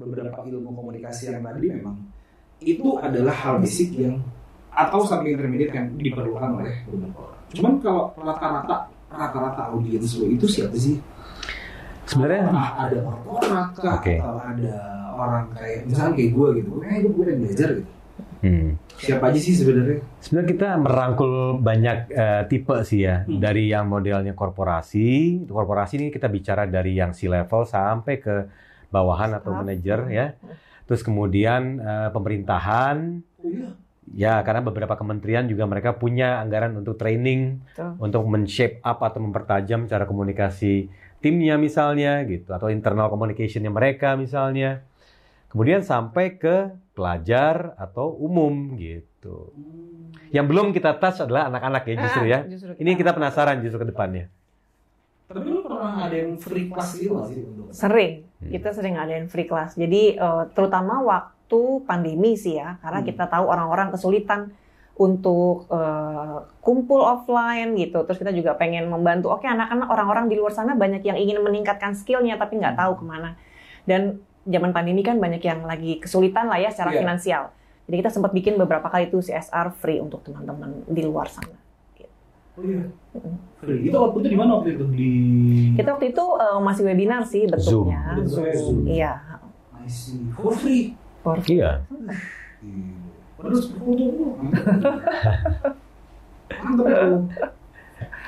beberapa 0.00 0.42
ilmu 0.42 0.74
komunikasi 0.74 1.30
yang 1.30 1.44
tadi 1.44 1.70
memang 1.70 1.96
itu 2.58 2.98
adalah 2.98 3.36
hal 3.36 3.62
basic 3.62 3.94
yang 3.94 4.18
atau 4.74 5.06
sampai 5.06 5.38
intermediate 5.38 5.76
yang 5.76 5.86
diperlukan 5.94 6.50
oleh 6.58 6.74
beberapa 6.90 7.30
orang. 7.30 7.40
Cuman 7.54 7.72
kalau 7.78 8.10
rata-rata 8.18 8.76
rata-rata 9.08 9.62
audiens 9.70 10.18
lo 10.18 10.26
itu 10.26 10.50
siapa 10.50 10.74
sih? 10.74 10.98
Sebenarnya 12.08 12.42
Apakah 12.42 12.68
ada 12.80 12.98
korporat 13.04 13.68
kah? 13.76 13.92
Oke. 14.00 14.16
Atau 14.16 14.36
ada 14.40 14.74
orang 15.12 15.44
kayak 15.52 15.78
misalnya 15.84 16.12
kayak 16.16 16.30
gue 16.32 16.48
gitu. 16.56 16.68
Kayak 16.80 17.00
gue 17.04 17.12
pengen 17.14 17.38
belajar 17.38 17.68
gitu. 17.76 17.90
hmm. 18.40 18.68
Siapa 18.98 19.24
aja 19.30 19.38
sih 19.38 19.54
sebenarnya? 19.54 19.98
Sebenarnya 20.18 20.48
kita 20.48 20.68
merangkul 20.74 21.32
banyak 21.60 21.98
eh, 22.10 22.42
tipe 22.46 22.76
sih 22.82 23.04
ya, 23.04 23.22
Hmm. 23.22 23.38
dari 23.38 23.68
yang 23.68 23.86
modelnya 23.86 24.32
korporasi. 24.32 25.08
Korporasi 25.44 25.92
ini 25.96 26.06
kita 26.08 26.26
bicara 26.26 26.64
dari 26.64 26.96
yang 26.96 27.12
C 27.12 27.28
level 27.28 27.62
sampai 27.62 28.14
ke 28.18 28.34
bawahan 28.88 29.36
atau 29.36 29.52
Staff. 29.52 29.60
manajer 29.60 29.98
ya. 30.08 30.26
Terus 30.82 31.04
kemudian 31.04 31.78
eh, 31.78 32.08
pemerintahan, 32.10 32.96
Oh 33.38 33.46
iya. 33.46 33.68
ya 34.08 34.34
karena 34.40 34.64
beberapa 34.64 34.96
kementerian 34.96 35.44
juga 35.44 35.68
mereka 35.68 35.92
punya 35.92 36.40
anggaran 36.40 36.72
untuk 36.74 36.96
training, 36.96 37.60
Betul. 37.70 37.92
untuk 38.00 38.22
men-shape 38.24 38.80
up 38.80 38.98
atau 38.98 39.20
mempertajam 39.20 39.84
cara 39.84 40.02
komunikasi 40.02 40.88
timnya 41.18 41.58
misalnya 41.58 42.22
gitu, 42.24 42.50
atau 42.54 42.70
internal 42.70 43.10
communication-nya 43.10 43.70
mereka 43.70 44.14
misalnya. 44.14 44.82
Kemudian 45.48 45.80
sampai 45.80 46.36
ke 46.36 46.70
pelajar 46.92 47.72
atau 47.80 48.12
umum 48.12 48.76
gitu. 48.76 49.48
Yang 50.28 50.46
belum 50.50 50.66
kita 50.76 51.00
touch 51.00 51.24
adalah 51.24 51.48
anak-anak 51.48 51.82
ya 51.88 51.94
justru 52.04 52.24
ya. 52.28 52.38
Ah, 52.44 52.76
Ini 52.76 52.90
kita 53.00 53.16
penasaran 53.16 53.64
justru 53.64 53.80
ke 53.80 53.88
depannya. 53.88 54.28
Tapi 55.28 55.48
lu 55.48 55.60
pernah 55.64 56.08
ada 56.08 56.16
yang 56.16 56.36
free 56.36 56.68
class 56.68 56.96
gitu 56.96 57.16
sih? 57.28 57.44
Sering, 57.72 58.24
Hmm. 58.40 58.48
kita 58.52 58.72
sering 58.72 58.96
ngadain 58.96 59.26
free 59.28 59.48
class. 59.48 59.76
Jadi 59.76 60.16
eh, 60.16 60.44
terutama 60.52 61.00
waktu 61.04 61.60
pandemi 61.84 62.36
sih 62.36 62.60
ya, 62.60 62.76
karena 62.84 63.00
Hmm. 63.00 63.08
kita 63.08 63.24
tahu 63.28 63.44
orang-orang 63.48 63.88
kesulitan 63.88 64.52
untuk 64.98 65.70
eh, 65.70 66.36
kumpul 66.60 67.00
offline 67.00 67.72
gitu. 67.74 68.02
Terus 68.02 68.18
kita 68.18 68.34
juga 68.34 68.52
pengen 68.54 68.90
membantu, 68.90 69.30
oke 69.30 69.46
anak-anak 69.46 69.88
orang-orang 69.88 70.26
di 70.26 70.34
luar 70.34 70.50
sana 70.50 70.74
banyak 70.74 71.00
yang 71.00 71.14
ingin 71.14 71.38
meningkatkan 71.40 71.94
skillnya 71.94 72.34
tapi 72.34 72.58
nggak 72.58 72.74
tahu 72.74 72.98
ke 72.98 73.04
mana. 73.06 73.38
Dan 73.86 74.18
zaman 74.42 74.74
pandemi 74.74 75.00
kan 75.00 75.16
banyak 75.16 75.40
yang 75.40 75.62
lagi 75.62 75.96
kesulitan 75.98 76.50
lah 76.50 76.58
ya 76.58 76.68
secara 76.68 76.92
Iya. 76.92 77.00
finansial. 77.00 77.42
Jadi 77.88 77.96
kita 77.96 78.10
sempat 78.10 78.34
bikin 78.34 78.58
beberapa 78.58 78.84
kali 78.84 79.08
itu 79.08 79.22
CSR 79.22 79.72
free 79.72 79.96
untuk 79.96 80.20
teman-teman 80.20 80.84
di 80.84 81.00
luar 81.00 81.30
sana. 81.30 81.56
Oh 82.58 82.62
iya. 82.62 82.90
Free. 83.62 83.86
Itu 83.86 83.96
waktu 83.96 84.18
itu 84.18 84.28
di 84.28 84.38
mana 84.38 84.58
waktu 84.58 84.74
itu 84.74 84.84
di 84.90 85.10
Kita 85.78 85.94
waktu 85.94 86.10
itu 86.10 86.24
eh, 86.36 86.58
masih 86.58 86.82
webinar 86.84 87.22
sih 87.22 87.46
bentuknya. 87.46 88.18
Zoom. 88.26 88.50
Zoom. 88.50 88.76
Iya. 88.84 89.12
I 89.78 89.86
see. 89.86 90.26
For 90.34 90.50
free. 90.52 90.98
For 91.22 91.38
Iya. 91.46 91.86
Terus 93.38 93.70
foto 93.70 94.26
Mantap 96.58 96.86
itu. 96.90 97.06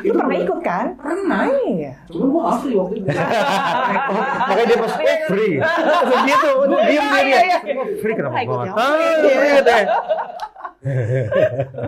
Lu 0.01 0.13
pernah 0.17 0.37
ikut 0.39 0.61
kan? 0.65 0.87
Pernah. 0.97 1.45
Iya. 1.67 1.93
Cuma 2.09 2.25
gua 2.33 2.41
nggak 2.47 2.57
free 2.65 2.77
waktu 2.79 2.95
itu. 3.01 3.07
Makanya 4.49 4.65
dia 4.65 4.79
pas 4.81 4.95
oh, 4.97 5.21
free. 5.29 5.55
Gitu, 6.25 6.49
udah 6.57 6.81
diem 6.89 7.05
dia. 7.05 7.21
Iya, 7.21 7.39
iya. 7.45 7.59
Oh, 7.77 7.87
free 8.01 8.15
kenapa 8.17 8.37
Ikut 8.41 8.49
gua 8.49 8.65
yang 8.65 8.73
nggak 8.73 8.77
tahu 8.81 8.95
free. 8.97 9.51
ya 9.51 9.61
deh. 9.61 9.85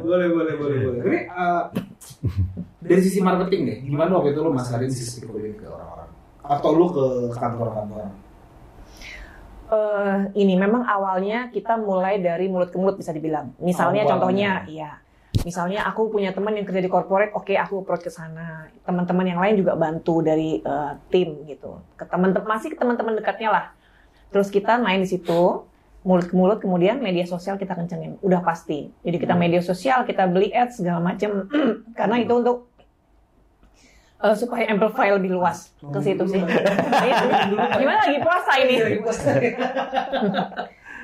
boleh, 0.04 0.28
boleh, 0.28 0.54
boleh, 0.60 0.76
boleh. 0.84 1.00
Ini 1.08 1.20
uh, 1.32 1.64
dari 2.84 3.00
sisi 3.00 3.24
marketing 3.24 3.60
deh, 3.64 3.78
gimana 3.88 4.20
waktu 4.20 4.36
itu 4.36 4.40
lo 4.44 4.52
masarin 4.52 4.92
sisi 4.92 5.24
psikologi 5.24 5.56
ke 5.56 5.64
orang-orang? 5.64 6.10
Atau 6.44 6.70
lu 6.76 6.86
ke 6.92 7.06
kantor-kantor? 7.32 8.12
Eh 9.72 10.18
ini 10.36 10.52
memang 10.60 10.84
awalnya 10.84 11.48
kita 11.48 11.80
mulai 11.80 12.20
dari 12.20 12.52
mulut 12.52 12.68
ke 12.68 12.76
mulut 12.76 13.00
bisa 13.00 13.08
dibilang. 13.08 13.56
Misalnya 13.56 14.04
Awalnya. 14.04 14.12
contohnya, 14.12 14.50
iya. 14.68 14.92
Misalnya 15.48 15.88
aku 15.88 16.12
punya 16.12 16.36
teman 16.36 16.52
yang 16.52 16.68
kerja 16.68 16.84
di 16.84 16.92
corporate, 16.92 17.32
oke 17.32 17.56
aku 17.56 17.80
approach 17.80 18.04
ke 18.04 18.12
sana. 18.12 18.68
Teman-teman 18.84 19.24
yang 19.24 19.40
lain 19.40 19.64
juga 19.64 19.72
bantu 19.80 20.20
dari 20.20 20.60
eh, 20.60 20.92
tim 21.08 21.48
gitu. 21.48 21.80
Ke 21.96 22.04
teman-teman 22.04 22.44
masih 22.44 22.68
ke 22.72 22.76
teman-teman 22.76 23.16
dekatnya 23.16 23.48
lah. 23.48 23.64
Terus 24.28 24.52
kita 24.52 24.76
main 24.76 25.00
di 25.00 25.08
situ 25.08 25.64
mulut 26.02 26.26
ke 26.26 26.34
mulut, 26.34 26.58
kemudian 26.58 26.98
media 26.98 27.22
sosial 27.24 27.54
kita 27.56 27.78
kencengin, 27.78 28.18
udah 28.26 28.42
pasti. 28.42 28.90
Jadi 29.06 29.16
kita 29.22 29.38
media 29.38 29.62
sosial, 29.62 30.02
kita 30.02 30.26
beli 30.26 30.50
ads 30.50 30.82
segala 30.82 30.98
macam, 30.98 31.46
karena 31.98 32.16
itu 32.18 32.32
untuk 32.34 32.71
eh, 34.22 34.36
supaya 34.38 34.64
amplify 34.70 35.10
lebih 35.10 35.34
luas 35.34 35.74
ke 35.82 35.98
situ 36.00 36.24
sih. 36.30 36.42
Iya. 37.02 37.18
Gimana 37.78 37.98
lagi 38.06 38.18
puasa 38.22 38.52
ini? 38.62 38.74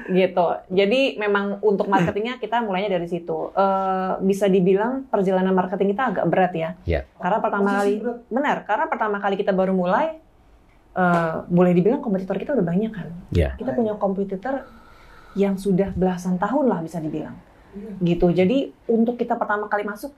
gitu. 0.08 0.46
Jadi 0.72 1.00
memang 1.20 1.60
untuk 1.60 1.90
marketingnya 1.90 2.40
kita 2.40 2.64
mulainya 2.64 2.96
dari 2.96 3.08
situ. 3.10 3.52
Eh, 3.52 4.12
bisa 4.25 4.46
dibilang 4.48 5.04
perjalanan 5.10 5.52
marketing 5.52 5.92
kita 5.92 6.04
agak 6.14 6.25
berat 6.30 6.52
ya. 6.54 6.70
Iya. 6.87 7.00
Karena 7.18 7.38
pertama 7.42 7.68
kali, 7.82 7.94
benar. 8.30 8.56
Karena 8.64 8.84
pertama 8.87 9.16
kali 9.20 9.34
kita 9.37 9.52
baru 9.52 9.75
mulai, 9.75 10.16
eh, 10.96 11.34
boleh 11.50 11.72
dibilang 11.75 12.00
kompetitor 12.00 12.38
kita 12.38 12.54
udah 12.56 12.66
banyak 12.66 12.92
kan. 12.94 13.08
Iya. 13.34 13.58
Kita 13.58 13.75
punya 13.75 13.98
kompetitor 13.98 14.64
yang 15.37 15.60
sudah 15.60 15.92
belasan 15.92 16.40
tahun 16.40 16.66
lah 16.70 16.80
bisa 16.80 17.02
dibilang. 17.02 17.37
Gitu. 18.00 18.26
Jadi 18.32 18.72
untuk 18.88 19.20
kita 19.20 19.37
pertama 19.37 19.68
kali 19.68 19.84
masuk, 19.84 20.10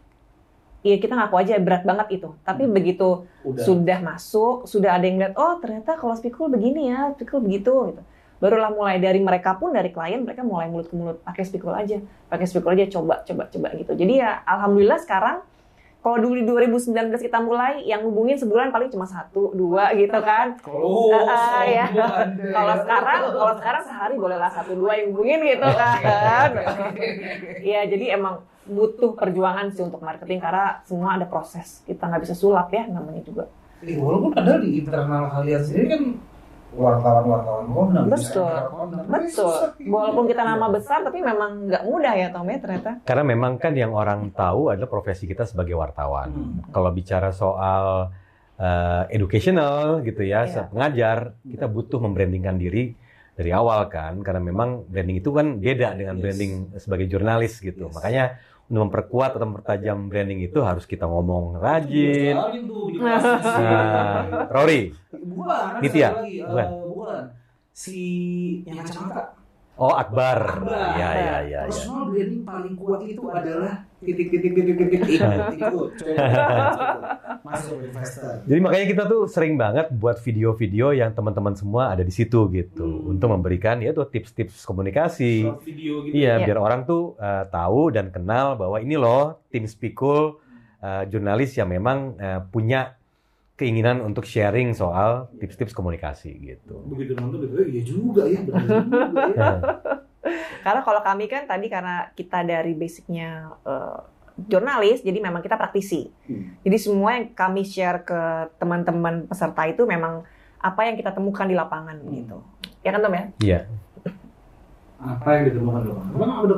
ya 0.81 0.97
kita 0.97 1.13
ngaku 1.13 1.37
aja 1.37 1.61
berat 1.61 1.85
banget 1.85 2.21
itu. 2.21 2.29
Tapi 2.45 2.65
begitu 2.69 3.29
Udah. 3.45 3.65
sudah 3.65 3.99
masuk, 4.01 4.65
sudah 4.65 4.97
ada 4.97 5.05
yang 5.05 5.21
lihat, 5.21 5.35
oh 5.37 5.61
ternyata 5.61 5.97
kalau 6.01 6.17
spikul 6.17 6.49
begini 6.49 6.93
ya, 6.93 7.13
spikul 7.17 7.45
begitu 7.45 7.73
gitu. 7.93 8.03
Barulah 8.41 8.73
mulai 8.73 8.97
dari 8.97 9.21
mereka 9.21 9.61
pun 9.61 9.77
dari 9.77 9.93
klien 9.93 10.25
mereka 10.25 10.41
mulai 10.41 10.73
mulut 10.73 10.89
ke 10.89 10.97
mulut 10.97 11.21
pakai 11.21 11.45
spikul 11.45 11.77
aja, 11.77 12.01
pakai 12.33 12.47
spikul 12.49 12.73
aja 12.73 12.89
coba 12.89 13.21
coba 13.25 13.53
coba 13.53 13.69
gitu. 13.77 13.93
Jadi 13.93 14.25
ya 14.25 14.41
alhamdulillah 14.49 15.01
sekarang 15.05 15.45
kalau 16.01 16.17
dulu 16.17 16.33
di 16.35 16.45
2019 16.45 16.97
kita 17.21 17.39
mulai 17.39 17.85
yang 17.85 18.01
hubungin 18.03 18.33
sebulan 18.35 18.69
paling 18.69 18.89
cuma 18.89 19.05
satu 19.05 19.53
dua 19.53 19.93
gitu 19.93 20.17
kan. 20.17 20.57
Oh, 20.65 21.13
Ah, 21.13 21.61
ya. 21.63 21.87
sombong. 21.87 22.41
Kalau 22.57 22.75
sekarang 22.79 23.21
kalau 23.31 23.55
sekarang 23.55 23.83
sehari 23.85 24.15
bolehlah 24.17 24.49
satu 24.49 24.73
dua 24.73 24.97
yang 24.97 25.13
hubungin 25.13 25.45
gitu 25.45 25.69
kan. 25.69 26.51
Iya 27.61 27.85
jadi 27.87 28.17
emang 28.17 28.41
butuh 28.65 29.13
perjuangan 29.13 29.69
sih 29.71 29.83
untuk 29.83 30.01
marketing 30.01 30.41
karena 30.41 30.81
semua 30.83 31.21
ada 31.21 31.27
proses. 31.27 31.85
Kita 31.85 32.07
nggak 32.07 32.23
bisa 32.23 32.33
sulap 32.33 32.71
ya 32.71 32.87
namanya 32.87 33.21
juga. 33.21 33.45
Eh, 33.81 33.97
walaupun 33.97 34.33
padahal 34.33 34.61
di 34.61 34.81
internal 34.81 35.29
kalian 35.29 35.61
sendiri 35.61 35.87
kan 35.91 36.03
wartawan-wartawan 36.71 37.67
kondang, 37.67 38.07
Betul. 38.07 38.47
Tapi 38.47 39.27
Betul. 39.27 39.51
susah. 39.51 39.71
Walaupun 39.81 40.25
kita 40.31 40.43
nama 40.47 40.67
besar, 40.71 41.03
tapi 41.03 41.19
memang 41.19 41.67
nggak 41.67 41.83
mudah 41.83 42.15
ya 42.15 42.29
Tom 42.31 42.47
ya 42.47 42.59
ternyata. 42.63 42.91
Karena 43.03 43.25
memang 43.27 43.53
kan 43.59 43.75
yang 43.75 43.91
orang 43.91 44.31
tahu 44.31 44.71
adalah 44.71 44.87
profesi 44.87 45.27
kita 45.27 45.43
sebagai 45.45 45.75
wartawan. 45.75 46.31
Hmm. 46.31 46.71
Kalau 46.71 46.91
bicara 46.95 47.31
soal 47.31 48.15
eh, 48.61 49.03
educational 49.17 50.05
gitu 50.05 50.21
ya, 50.21 50.45
Iya. 50.45 50.69
pengajar, 50.69 51.33
kita 51.41 51.65
butuh 51.65 51.97
membrandingkan 51.97 52.61
diri 52.61 52.93
dari 53.33 53.57
awal 53.57 53.89
kan, 53.89 54.21
karena 54.21 54.37
memang 54.37 54.85
branding 54.85 55.25
itu 55.25 55.33
kan 55.33 55.57
beda 55.57 55.97
dengan 55.97 56.21
Yes. 56.21 56.23
branding 56.23 56.53
sebagai 56.77 57.09
jurnalis 57.09 57.57
gitu. 57.57 57.89
Yes. 57.89 57.95
Makanya 57.97 58.25
memperkuat 58.71 59.35
atau 59.35 59.43
mempertajam 59.45 60.07
branding 60.07 60.41
itu 60.41 60.63
harus 60.63 60.87
kita 60.87 61.03
ngomong 61.03 61.59
rajin. 61.59 62.39
Di 62.39 62.95
kelas 62.95 63.23
si- 63.43 63.61
Nah, 63.61 64.47
Rory, 64.49 64.81
Bukan, 65.11 65.83
Nitya? 65.83 66.11
Eh, 66.23 66.47
Bukan. 66.47 66.69
bukan. 66.87 67.23
Si 67.73 67.99
yang 68.63 68.79
kacamata. 68.79 69.40
Oh 69.81 69.97
Akbar, 69.97 70.61
Akbar. 70.61 70.93
ya 70.95 71.11
ya 71.11 71.37
ya. 71.41 71.41
ya. 71.43 71.61
Personal 71.67 72.13
branding 72.13 72.45
paling 72.45 72.75
kuat 72.77 73.01
itu 73.03 73.25
adalah 73.27 73.89
titik 73.99 74.29
titik 74.29 74.53
titik 74.53 74.77
titik. 74.77 75.21
Masuk 77.41 77.81
investor. 77.81 78.45
Jadi 78.45 78.61
makanya 78.61 78.87
kita 78.87 79.03
tuh 79.09 79.23
sering 79.25 79.57
banget 79.57 79.89
buat 79.91 80.21
video-video 80.21 80.93
yang 80.93 81.11
teman-teman 81.11 81.57
semua 81.57 81.91
ada 81.91 82.05
di 82.05 82.13
situ 82.13 82.47
gitu 82.53 82.85
Hmm. 82.85 83.13
untuk 83.17 83.33
memberikan 83.33 83.81
ya 83.81 83.91
tuh 83.91 84.05
tips-tips 84.07 84.63
komunikasi. 84.63 85.49
Short 85.49 85.65
video 85.65 86.05
gitu. 86.05 86.15
Iya, 86.15 86.41
Iya. 86.41 86.45
biar 86.45 86.59
orang 86.61 86.81
tuh 86.85 87.17
uh, 87.17 87.49
tahu 87.49 87.89
dan 87.91 88.13
kenal 88.13 88.55
bahwa 88.55 88.77
ini 88.79 89.01
loh 89.01 89.41
tim 89.49 89.65
Spikul 89.65 90.37
uh, 90.81 91.03
jurnalis 91.09 91.57
yang 91.57 91.73
memang 91.73 92.21
uh, 92.21 92.41
punya 92.49 93.00
keinginan 93.61 94.01
untuk 94.01 94.25
sharing 94.25 94.73
soal 94.73 95.29
tips-tips 95.37 95.77
komunikasi 95.77 96.33
gitu. 96.41 96.81
Begitu 96.89 97.13
nonton 97.13 97.45
gitu, 97.45 97.61
iya 97.69 97.83
juga 97.85 98.25
ya, 98.25 98.41
benar 98.41 98.65
juga 98.65 99.23
ya. 99.37 99.49
Karena 100.65 100.81
kalau 100.85 101.01
kami 101.01 101.29
kan 101.29 101.45
tadi 101.49 101.69
karena 101.69 102.13
kita 102.13 102.45
dari 102.45 102.73
basicnya 102.77 103.57
eh, 103.65 103.99
jurnalis, 104.49 105.05
jadi 105.05 105.21
memang 105.21 105.45
kita 105.45 105.61
praktisi. 105.61 106.09
Hmm. 106.29 106.57
Jadi 106.65 106.77
semua 106.81 107.21
yang 107.21 107.33
kami 107.37 107.65
share 107.65 108.05
ke 108.05 108.21
teman-teman 108.57 109.29
peserta 109.29 109.69
itu 109.69 109.85
memang 109.85 110.25
apa 110.61 110.81
yang 110.89 110.97
kita 110.97 111.13
temukan 111.13 111.49
di 111.49 111.57
lapangan 111.57 112.01
Hmm. 112.01 112.13
gitu. 112.17 112.37
Ya 112.81 112.91
kan 112.93 113.01
Tom 113.05 113.13
ya? 113.13 113.25
Iya. 113.41 113.61
Apa 115.01 115.29
yang 115.41 115.45
ditemukan 115.53 115.81
di 115.85 115.89
lapangan? 115.89 116.13
Emang 116.17 116.31
ada 116.45 116.57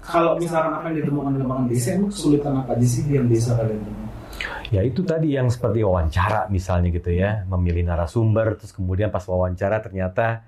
kalau 0.00 0.32
misalkan 0.40 0.72
apa 0.74 0.84
yang 0.90 0.96
ditemukan 1.04 1.30
di 1.36 1.38
lapangan 1.44 1.66
desa, 1.68 1.88
emang 1.94 2.10
kesulitan 2.10 2.54
apa 2.56 2.70
aja 2.74 2.86
sih 2.86 3.02
yang 3.06 3.26
desa 3.28 3.54
kalian 3.54 3.78
temukan? 3.84 4.03
Ya 4.72 4.80
itu 4.82 5.04
tadi 5.06 5.36
yang 5.36 5.48
seperti 5.48 5.84
wawancara 5.84 6.48
misalnya 6.48 6.90
gitu 6.90 7.14
ya, 7.14 7.46
memilih 7.46 7.86
narasumber 7.86 8.58
terus 8.58 8.72
kemudian 8.74 9.12
pas 9.12 9.24
wawancara 9.24 9.80
ternyata 9.80 10.44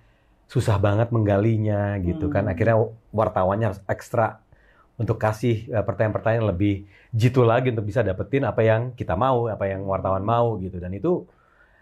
susah 0.47 0.79
banget 0.79 1.11
menggalinya 1.11 1.99
gitu 2.03 2.31
kan. 2.31 2.47
Hmm. 2.47 2.53
Akhirnya 2.55 2.77
wartawannya 3.11 3.67
harus 3.75 3.83
ekstra 3.87 4.43
untuk 4.97 5.21
kasih 5.21 5.69
eh, 5.69 5.85
pertanyaan-pertanyaan 5.85 6.47
lebih 6.51 6.89
jitu 7.13 7.45
lagi 7.45 7.71
untuk 7.71 7.87
bisa 7.87 8.01
dapetin 8.01 8.49
apa 8.49 8.65
yang 8.65 8.93
kita 8.97 9.15
mau, 9.15 9.47
apa 9.47 9.65
yang 9.69 9.85
wartawan 9.87 10.25
mau 10.25 10.57
gitu. 10.59 10.81
Dan 10.81 10.97
itu 10.97 11.27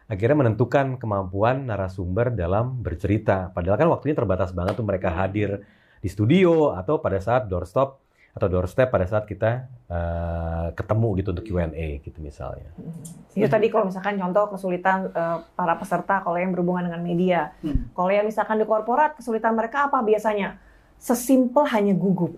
akhirnya 0.04 0.46
menentukan 0.46 1.00
kemampuan 1.00 1.64
narasumber 1.64 2.34
dalam 2.34 2.84
bercerita. 2.84 3.48
Padahal 3.54 3.80
kan 3.80 3.88
waktunya 3.88 4.16
terbatas 4.18 4.52
banget 4.52 4.76
tuh 4.76 4.86
mereka 4.86 5.08
hadir 5.14 5.64
di 6.04 6.08
studio 6.12 6.76
atau 6.76 7.00
pada 7.00 7.16
saat 7.16 7.48
doorstop 7.48 8.03
atau 8.34 8.50
doorstep 8.50 8.90
pada 8.90 9.06
saat 9.06 9.30
kita 9.30 9.70
eh, 9.86 10.66
ketemu 10.74 11.08
gitu 11.22 11.28
untuk 11.30 11.46
Q&A 11.46 12.02
gitu 12.02 12.18
misalnya. 12.18 12.66
Itu 13.30 13.46
tadi 13.46 13.70
kalau 13.70 13.86
misalkan 13.86 14.18
contoh 14.18 14.58
kesulitan 14.58 15.14
eh, 15.14 15.38
para 15.54 15.78
peserta 15.78 16.18
kalau 16.18 16.34
yang 16.34 16.50
berhubungan 16.50 16.90
dengan 16.90 17.02
media. 17.06 17.54
Hmm. 17.62 17.94
Kalau 17.94 18.10
yang 18.10 18.26
misalkan 18.26 18.58
di 18.58 18.66
korporat 18.66 19.14
kesulitan 19.14 19.54
mereka 19.54 19.86
apa 19.86 20.02
biasanya? 20.02 20.58
Sesimpel 20.98 21.62
hanya 21.70 21.94
gugup. 21.94 22.34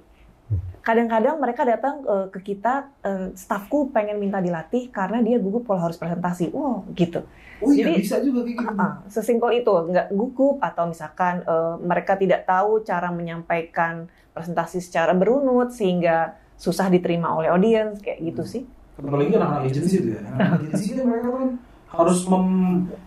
Kadang-kadang 0.85 1.41
mereka 1.41 1.65
datang 1.65 2.05
eh, 2.05 2.29
ke 2.29 2.55
kita, 2.55 2.93
eh, 3.01 3.27
stafku 3.33 3.89
pengen 3.89 4.21
minta 4.21 4.39
dilatih 4.45 4.93
karena 4.93 5.25
dia 5.25 5.41
gugup 5.41 5.65
kalau 5.65 5.81
harus 5.81 5.97
presentasi. 5.97 6.53
Wow, 6.53 6.85
gitu. 6.93 7.25
Oh 7.65 7.73
iya 7.73 7.89
Jadi- 7.89 8.05
bisa 8.05 8.21
juga 8.21 8.45
kayak 8.45 8.69
gitu. 8.69 8.77
Ah, 8.77 9.01
sesimpel 9.09 9.65
itu, 9.65 9.73
nggak 9.73 10.13
gugup 10.13 10.61
atau 10.61 10.93
misalkan 10.93 11.41
eh, 11.41 11.75
mereka 11.81 12.21
tidak 12.21 12.45
tahu 12.45 12.85
cara 12.85 13.09
menyampaikan 13.09 14.13
presentasi 14.37 14.85
secara 14.85 15.17
berunut 15.17 15.73
sehingga 15.73 16.37
susah 16.61 16.93
diterima 16.93 17.33
oleh 17.33 17.49
audiens 17.49 17.97
kayak 18.05 18.21
gitu 18.21 18.45
sih. 18.45 18.63
Apalagi 19.01 19.33
anak-anak 19.33 19.73
agensi 19.73 19.97
tuh 20.05 20.11
ya. 20.13 20.23
Anak 20.37 20.51
agensi 20.61 20.85
kan 20.93 21.05
mereka 21.09 21.29
kan 21.33 21.49
harus 21.87 22.21
mem 22.29 22.49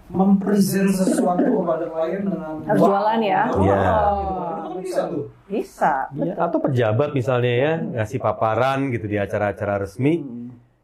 mempresent 0.09 0.89
sesuatu 0.89 1.45
kepada 1.45 1.85
klien 1.93 2.25
dengan 2.25 2.65
Harus 2.65 2.81
jualan 2.81 3.19
ya? 3.21 3.41
Iya. 3.53 3.77
gitu. 3.77 4.33
Itu 4.41 4.61
kan 4.65 4.73
bisa 4.81 5.01
tuh. 5.05 5.25
Bisa. 5.45 5.93
Iya, 6.17 6.33
atau 6.41 6.57
pejabat 6.57 7.09
misalnya 7.13 7.53
ya 7.53 7.73
ngasih 7.77 8.17
paparan 8.17 8.89
gitu 8.89 9.05
di 9.05 9.21
acara-acara 9.21 9.85
resmi 9.85 10.25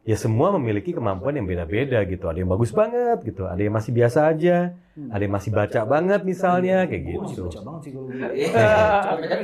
ya 0.06 0.16
semua 0.16 0.54
memiliki 0.54 0.94
kemampuan 0.94 1.34
yang 1.34 1.50
beda-beda 1.50 1.98
gitu 2.06 2.30
ada 2.30 2.38
yang 2.38 2.50
bagus 2.54 2.70
banget 2.70 3.18
gitu 3.26 3.50
ada 3.50 3.58
yang 3.58 3.74
masih 3.74 3.90
biasa 3.90 4.30
aja 4.30 4.78
ada 4.96 5.20
yang 5.20 5.34
masih 5.36 5.50
baca 5.52 5.80
banget 5.84 6.20
misalnya 6.24 6.88
kayak 6.88 7.02
gitu 7.04 7.52
Baca 7.52 7.60
banget 7.68 7.80
sih 7.84 7.90
kalau 7.92 8.06
gue. 8.08 8.28
Iya, 8.32 8.48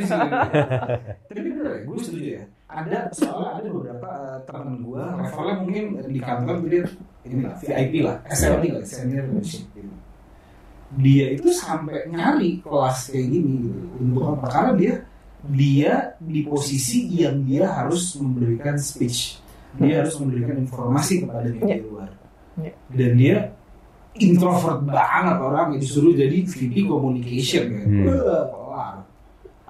sini. 0.00 0.28
Tapi 1.28 1.40
bener 1.52 1.74
gue 1.84 1.96
setuju 2.00 2.28
ya. 2.40 2.42
Ada 2.72 2.98
soalnya 3.12 3.50
ada 3.60 3.68
beberapa 3.68 4.08
eh, 4.16 4.38
teman 4.48 4.68
gue 4.80 5.04
levelnya 5.04 5.54
mungkin 5.60 5.84
di 6.08 6.20
kantor 6.24 6.56
dia 6.64 6.82
ini 7.28 7.40
lah 7.44 7.54
VIP 7.60 7.92
lah, 8.00 8.16
SLD 8.32 8.64
lah, 8.72 8.84
senior 8.88 9.24
leadership 9.28 9.64
gitu. 9.76 9.92
Dia 10.96 11.26
itu 11.36 11.48
sampai 11.52 12.08
nyari 12.08 12.64
kelas 12.64 13.12
kayak 13.12 13.26
gini 13.28 13.52
gitu. 13.68 13.80
Untuk 14.00 14.24
apa? 14.32 14.46
Karena 14.48 14.72
dia 14.72 14.94
dia 15.42 15.92
di 16.16 16.46
posisi 16.48 17.12
yang 17.12 17.44
dia 17.44 17.68
harus 17.68 18.14
memberikan 18.16 18.80
speech, 18.80 19.41
dia 19.76 19.94
harus 20.00 20.14
memberikan 20.18 20.56
informasi 20.58 21.24
kepada 21.24 21.48
media 21.48 21.80
luar, 21.80 22.10
Ya. 22.52 22.72
dan 22.92 23.10
dia 23.16 23.36
introvert 24.12 24.84
banget 24.84 25.36
orang 25.40 25.72
disuruh 25.74 26.12
jadi 26.12 26.44
VP 26.44 26.84
communication 26.84 27.64
kan. 27.72 27.86
Hmm. 27.88 28.04
Kelar. 28.52 28.94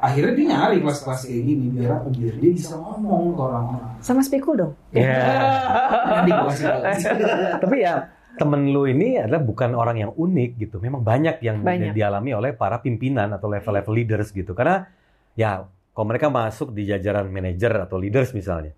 Akhirnya 0.02 0.32
dia 0.34 0.46
nyari 0.50 0.82
kelas-kelas 0.82 1.30
kayak 1.30 1.42
gini 1.46 1.64
biar 1.70 1.90
apa? 1.94 2.10
Biar 2.10 2.34
dia 2.34 2.50
bisa 2.50 2.74
ngomong 2.74 3.38
ke 3.38 3.40
orang-orang. 3.40 3.92
Sama 4.02 4.18
Spikul 4.18 4.54
dong. 4.58 4.72
ya 4.90 5.14
kasih 6.26 6.66
tahu. 6.66 6.82
tapi 7.62 7.76
ya 7.78 7.94
temen 8.34 8.72
lu 8.72 8.88
ini 8.88 9.20
adalah 9.20 9.38
bukan 9.38 9.76
orang 9.76 9.96
yang 10.00 10.10
unik 10.10 10.50
gitu 10.58 10.76
memang 10.80 11.04
banyak 11.04 11.38
yang 11.38 11.60
Banyak. 11.60 11.92
dialami 11.92 12.32
oleh 12.32 12.50
para 12.50 12.80
pimpinan 12.80 13.30
atau 13.30 13.46
level-level 13.46 13.92
leaders 13.92 14.32
gitu 14.32 14.56
karena 14.56 14.88
ya 15.36 15.62
kalau 15.92 16.06
mereka 16.08 16.32
masuk 16.32 16.72
di 16.72 16.88
jajaran 16.88 17.28
manajer 17.28 17.70
atau 17.78 18.00
leaders 18.00 18.32
misalnya 18.32 18.72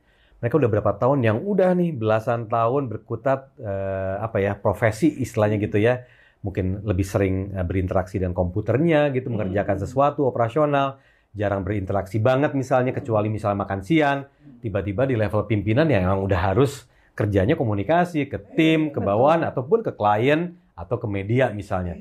mereka 0.44 0.60
udah 0.60 0.68
berapa 0.76 0.92
tahun 1.00 1.24
yang 1.24 1.40
udah 1.40 1.72
nih 1.72 1.96
belasan 1.96 2.52
tahun 2.52 2.92
berkutat 2.92 3.56
eh, 3.56 4.16
apa 4.20 4.44
ya 4.44 4.52
profesi 4.60 5.08
istilahnya 5.24 5.56
gitu 5.56 5.80
ya. 5.80 6.04
Mungkin 6.44 6.84
lebih 6.84 7.08
sering 7.08 7.56
eh, 7.56 7.64
berinteraksi 7.64 8.20
dengan 8.20 8.36
komputernya 8.36 9.08
gitu 9.16 9.32
mengerjakan 9.32 9.80
sesuatu 9.80 10.28
operasional. 10.28 11.00
Jarang 11.32 11.64
berinteraksi 11.64 12.20
banget 12.20 12.52
misalnya 12.52 12.92
kecuali 12.92 13.32
misalnya 13.32 13.64
makan 13.64 13.80
siang. 13.80 14.28
Tiba-tiba 14.60 15.08
di 15.08 15.16
level 15.16 15.48
pimpinan 15.48 15.88
yang 15.88 16.12
emang 16.12 16.20
udah 16.28 16.52
harus 16.52 16.84
kerjanya 17.16 17.56
komunikasi 17.56 18.28
ke 18.28 18.36
tim 18.52 18.92
ke 18.92 19.00
bawahan 19.00 19.48
ataupun 19.48 19.80
ke 19.80 19.96
klien 19.96 20.52
atau 20.76 21.00
ke 21.00 21.08
media 21.08 21.48
misalnya. 21.56 21.96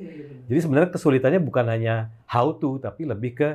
Jadi 0.52 0.60
sebenarnya 0.60 0.92
kesulitannya 0.92 1.40
bukan 1.40 1.64
hanya 1.72 2.12
how 2.28 2.52
to 2.52 2.76
tapi 2.84 3.08
lebih 3.08 3.40
ke 3.40 3.50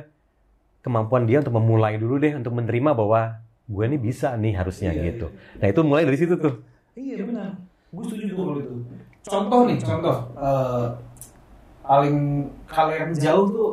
kemampuan 0.81 1.29
dia 1.29 1.45
untuk 1.45 1.61
memulai 1.61 2.01
dulu 2.01 2.17
deh 2.17 2.33
untuk 2.33 2.57
menerima 2.57 2.97
bahwa 2.97 3.37
gue 3.69 3.83
ini 3.85 3.97
bisa 3.97 4.33
nih 4.33 4.53
harusnya 4.55 4.89
Iya, 4.89 5.01
gitu. 5.07 5.27
Nah 5.55 5.67
itu 5.67 5.79
mulai 5.81 6.03
dari 6.03 6.17
situ 6.17 6.33
tuh. 6.35 6.53
Iya 6.93 7.21
benar. 7.21 7.53
Gue 7.89 8.03
setuju 8.03 8.25
tuh 8.27 8.43
kalau 8.43 8.57
itu. 8.57 8.73
Contoh 9.21 9.59
nih, 9.63 9.77
contoh. 9.77 10.17
Eh, 10.33 10.85
paling 11.79 12.17
kalau 12.65 12.91
yang 12.91 13.11
jauh 13.11 13.45
tuh 13.47 13.71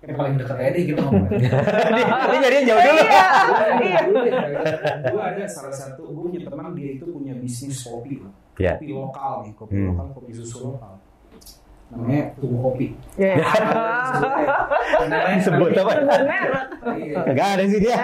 yang 0.00 0.14
paling 0.14 0.34
dekat 0.36 0.54
aja 0.54 0.70
deh 0.70 0.84
kita 0.84 1.00
ngomong. 1.00 1.28
Ini 2.28 2.38
jadi 2.38 2.56
jauh 2.62 2.80
dulu. 2.80 3.02
Iya. 3.80 4.00
gue 5.10 5.22
ada 5.24 5.44
salah 5.44 5.72
satu 5.72 6.02
gue 6.04 6.22
punya 6.28 6.40
teman 6.44 6.70
dia 6.72 6.90
itu 6.94 7.04
punya 7.04 7.32
bisnis 7.34 7.82
kopi 7.82 8.20
loh. 8.20 8.32
Ya. 8.54 8.78
kopi 8.78 8.94
lokal 8.94 9.42
nih 9.42 9.52
kopi 9.58 9.74
Hmm. 9.74 9.86
lokal 9.90 10.06
kopi 10.14 10.30
susu 10.30 10.70
lokal 10.70 10.94
namanya 11.88 12.24
tuku 12.36 12.56
kopi 12.58 12.86
Iya. 13.14 13.34
namanya 15.04 15.40
Sebut 15.40 15.70
apa? 15.74 15.92
Merek. 16.00 16.66
Iya. 16.96 17.18
Gak 17.30 17.48
ada 17.54 17.64
sih 17.66 17.80
dia. 17.80 17.96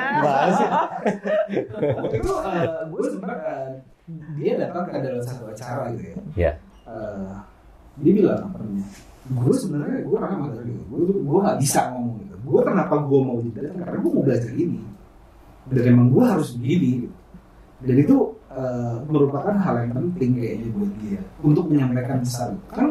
Waktu 1.96 2.16
itu 2.16 2.30
gue 2.90 3.02
sempat 3.08 3.38
eh, 3.40 3.68
dia 4.36 4.52
datang 4.58 4.84
ke 4.86 4.98
dalam 4.98 5.22
satu 5.22 5.44
acara 5.48 5.90
gitu 5.94 6.04
ya 6.04 6.16
Ya. 6.36 6.52
Eh, 6.86 7.34
dia 8.00 8.12
bilang 8.16 8.40
apa 8.42 8.56
namanya 8.58 8.86
gue 9.30 9.54
sebenarnya 9.54 9.98
gue 10.02 10.14
orangnya 10.16 10.38
mager 10.42 10.62
gitu 10.66 10.82
gue 10.86 11.00
tuh 11.06 11.16
gue 11.20 11.38
nggak 11.38 11.58
bisa 11.60 11.80
ngomong 11.92 12.16
gitu 12.18 12.34
gue 12.40 12.60
kenapa 12.64 12.94
gue 12.98 13.20
mau 13.20 13.36
datang 13.38 13.76
karena 13.78 13.98
gue 13.98 14.10
mau 14.10 14.22
belajar 14.24 14.52
ini 14.52 14.80
dan 15.70 15.82
emang 15.86 16.08
gue 16.10 16.24
harus 16.24 16.48
begini 16.56 16.90
gitu. 17.06 17.16
dan 17.80 17.96
itu 17.96 18.16
eh, 18.50 18.94
merupakan 19.06 19.54
hal 19.54 19.74
yang 19.86 19.92
penting 19.94 20.30
kayaknya 20.34 20.68
buat 20.74 20.92
dia 20.98 21.20
untuk 21.42 21.64
menyampaikan 21.70 22.18
pesan 22.24 22.50
kan 22.74 22.86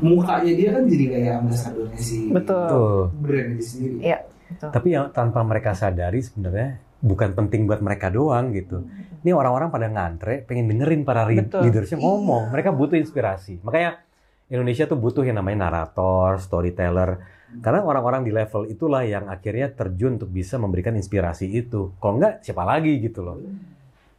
mukanya 0.00 0.52
dia 0.52 0.68
kan 0.76 0.82
jadi 0.84 1.04
kayak 1.08 1.34
ambasadornya 1.44 2.00
si 2.00 2.28
Betul. 2.28 3.10
Brand 3.16 3.50
itu 3.56 3.64
sendiri 3.64 3.94
Iya. 4.04 4.18
Betul. 4.46 4.70
Tapi 4.70 4.88
yang 4.94 5.06
tanpa 5.10 5.40
mereka 5.42 5.74
sadari 5.74 6.22
sebenarnya 6.22 6.78
bukan 7.02 7.34
penting 7.34 7.66
buat 7.66 7.82
mereka 7.82 8.08
doang 8.14 8.54
gitu. 8.54 8.86
Ini 9.26 9.34
orang-orang 9.34 9.74
pada 9.74 9.90
ngantre, 9.90 10.46
pengen 10.46 10.70
dengerin 10.70 11.02
para 11.02 11.26
Betul. 11.26 11.66
leadersnya 11.66 11.98
ngomong. 11.98 12.54
Mereka 12.54 12.70
butuh 12.70 12.94
inspirasi. 12.94 13.58
Makanya 13.66 13.98
Indonesia 14.46 14.86
tuh 14.86 14.94
butuh 14.94 15.26
yang 15.26 15.42
namanya 15.42 15.66
narator, 15.66 16.38
storyteller. 16.38 17.18
Karena 17.58 17.82
orang-orang 17.82 18.22
di 18.22 18.30
level 18.30 18.70
itulah 18.70 19.02
yang 19.02 19.26
akhirnya 19.26 19.70
terjun 19.74 20.18
untuk 20.18 20.30
bisa 20.30 20.62
memberikan 20.62 20.94
inspirasi 20.94 21.50
itu. 21.50 21.94
Kalau 21.98 22.22
enggak, 22.22 22.46
siapa 22.46 22.62
lagi 22.62 23.02
gitu 23.02 23.26
loh. 23.26 23.38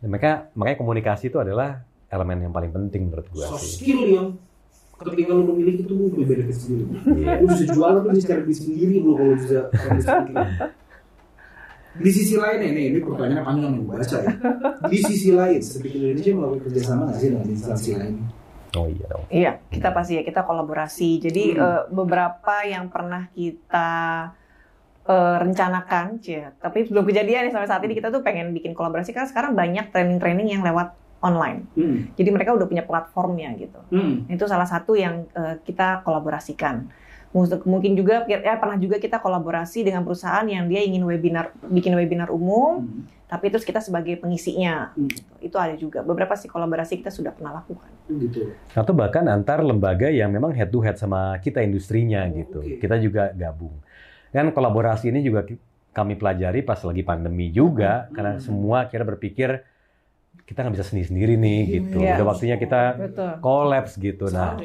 Dan 0.04 0.08
mereka, 0.12 0.52
makanya 0.60 0.78
komunikasi 0.84 1.32
itu 1.32 1.40
adalah 1.40 1.80
elemen 2.12 2.48
yang 2.48 2.54
paling 2.56 2.72
penting 2.72 3.12
menurut 3.12 3.28
gua 3.32 3.52
soft 3.52 3.64
sih. 3.68 3.84
skill 3.84 4.02
yang 4.08 4.28
ketika 5.00 5.32
lu 5.32 5.44
memiliki 5.48 5.82
itu 5.82 5.92
lu 5.92 6.10
lebih 6.10 6.26
benefit 6.28 6.58
sendiri 6.58 6.84
Iya. 7.14 7.34
lu 7.38 7.46
bisa 7.48 7.66
jual 7.70 7.90
lu 7.96 8.10
bisa 8.10 8.26
cari 8.28 8.42
duit 8.44 8.58
sendiri 8.58 8.96
lu 8.98 9.12
kalau 9.14 9.34
bisa 9.36 9.60
kalau 9.70 9.92
bisa 9.96 10.10
bikin. 10.22 10.38
di 11.98 12.12
sisi 12.12 12.36
lain 12.36 12.60
ini 12.64 12.82
ini 12.88 13.00
pertanyaan 13.00 13.42
panjang 13.42 13.64
yang 13.68 13.76
gue 13.76 13.88
baca 13.92 14.18
ya 14.20 14.32
di 14.86 14.98
sisi 15.00 15.30
lain 15.32 15.60
Speak 15.60 15.90
Indonesia 15.92 16.32
melakukan 16.32 16.62
kerjasama 16.64 17.02
nggak 17.08 17.18
sih 17.18 17.30
dengan 17.32 17.48
instansi 17.48 17.92
lain 17.94 18.16
Oh 18.70 18.84
iya 18.86 19.08
dong. 19.08 19.24
Iya, 19.32 19.52
kita 19.72 19.90
pasti 19.90 20.14
ya 20.14 20.24
kita 20.24 20.44
kolaborasi. 20.44 21.18
Jadi 21.20 21.56
Hmm. 21.56 21.64
eh, 21.64 21.82
beberapa 21.90 22.62
yang 22.62 22.92
pernah 22.92 23.26
kita 23.32 23.90
eh, 25.08 25.36
rencanakan, 25.40 26.20
cia. 26.20 26.52
Tapi 26.54 26.84
belum 26.86 27.08
kejadian 27.08 27.48
nih 27.48 27.54
sampai 27.56 27.66
saat 27.66 27.80
ini 27.82 27.96
kita 27.96 28.12
tuh 28.12 28.20
pengen 28.20 28.52
bikin 28.52 28.76
kolaborasi 28.76 29.16
karena 29.16 29.26
sekarang 29.26 29.56
banyak 29.56 29.88
training-training 29.88 30.52
yang 30.52 30.62
lewat 30.62 30.94
online. 31.20 31.66
hmm. 31.74 32.14
Jadi 32.14 32.30
mereka 32.30 32.54
udah 32.54 32.66
punya 32.66 32.84
platformnya 32.84 33.50
gitu. 33.56 33.80
Hmm. 33.90 34.26
Itu 34.28 34.46
salah 34.46 34.66
satu 34.66 34.94
yang 34.94 35.26
eh, 35.32 35.58
kita 35.62 36.02
kolaborasikan. 36.02 36.88
Mungkin- 37.36 37.94
juga 37.94 38.26
ya 38.26 38.56
pernah 38.58 38.80
juga 38.80 38.98
kita 38.98 39.20
kolaborasi 39.20 39.84
dengan 39.84 40.02
perusahaan 40.02 40.48
yang 40.48 40.66
dia 40.66 40.82
ingin 40.82 41.04
webinar 41.04 41.54
bikin 41.62 41.94
webinar 41.94 42.32
umum, 42.32 42.82
Hmm. 42.82 43.04
tapi 43.28 43.52
terus 43.52 43.62
kita 43.62 43.78
sebagai 43.78 44.18
pengisinya. 44.18 44.96
Hmm. 44.96 45.06
Gitu. 45.06 45.22
Itu 45.44 45.58
ada 45.60 45.76
juga. 45.76 46.02
Beberapa 46.02 46.34
sih 46.34 46.48
kolaborasi 46.48 46.98
kita 46.98 47.10
sudah 47.10 47.32
pernah 47.32 47.62
lakukan. 47.62 47.94
gitu 48.08 48.56
Atau 48.72 48.96
bahkan 48.96 49.28
antar 49.28 49.60
lembaga 49.60 50.08
yang 50.08 50.32
memang 50.32 50.56
head 50.56 50.72
to 50.72 50.80
head 50.80 50.96
sama 50.96 51.36
kita 51.38 51.60
industrinya 51.60 52.24
Oh, 52.24 52.34
gitu. 52.34 52.60
oke. 52.64 52.80
Kita 52.80 52.96
juga 52.98 53.36
gabung. 53.36 53.76
Kan 54.32 54.50
kolaborasi 54.50 55.12
ini 55.12 55.20
juga 55.22 55.44
kami 55.92 56.16
pelajari 56.16 56.62
pas 56.62 56.80
lagi 56.80 57.04
pandemi 57.04 57.50
juga 57.50 58.08
karena 58.10 58.38
Hmm. 58.38 58.42
semua 58.42 58.86
kira 58.86 59.04
berpikir 59.04 59.60
kita 60.48 60.64
nggak 60.64 60.76
bisa 60.80 60.88
sendiri-sendiri 60.88 61.36
nih 61.36 61.60
gitu. 61.68 62.00
Iya. 62.00 62.16
Udah 62.18 62.26
waktunya 62.32 62.56
kita 62.56 62.96
Betul. 62.96 63.32
collabs 63.44 63.94
gitu. 64.00 64.26
Nah, 64.32 64.56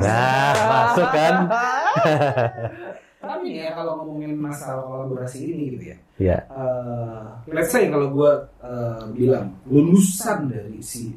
nah 0.00 0.52
masuk 0.56 1.08
kan? 1.12 1.34
tapi 3.26 3.50
nih 3.50 3.54
ya 3.66 3.70
kalau 3.74 3.92
ngomongin 4.02 4.38
masalah 4.38 4.86
kolaborasi 4.86 5.38
ini 5.50 5.64
gitu 5.76 5.84
ya 5.92 5.96
Ya. 6.16 6.38
eh, 6.48 7.24
let's 7.52 7.68
say 7.74 7.90
kalau 7.92 8.08
gue 8.14 8.30
bilang 9.12 9.52
lulusan 9.68 10.48
dari 10.48 10.80
si 10.80 11.12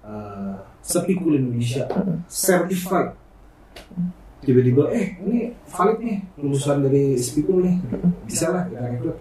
uh, 0.00 0.56
Sepikul 0.80 1.36
Indonesia 1.36 1.84
certified 2.24 3.12
tiba-tiba 4.40 4.88
eh 4.96 5.20
ini 5.20 5.52
valid 5.68 5.98
nih 6.00 6.18
lulusan 6.40 6.80
dari 6.88 7.18
Sepikul 7.20 7.68
nih 7.68 7.76
bisa 8.24 8.48
lah 8.48 8.64
kita 8.64 9.12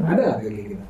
ada 0.00 0.22
nggak 0.22 0.38
kayak 0.40 0.64
gitu 0.72 0.84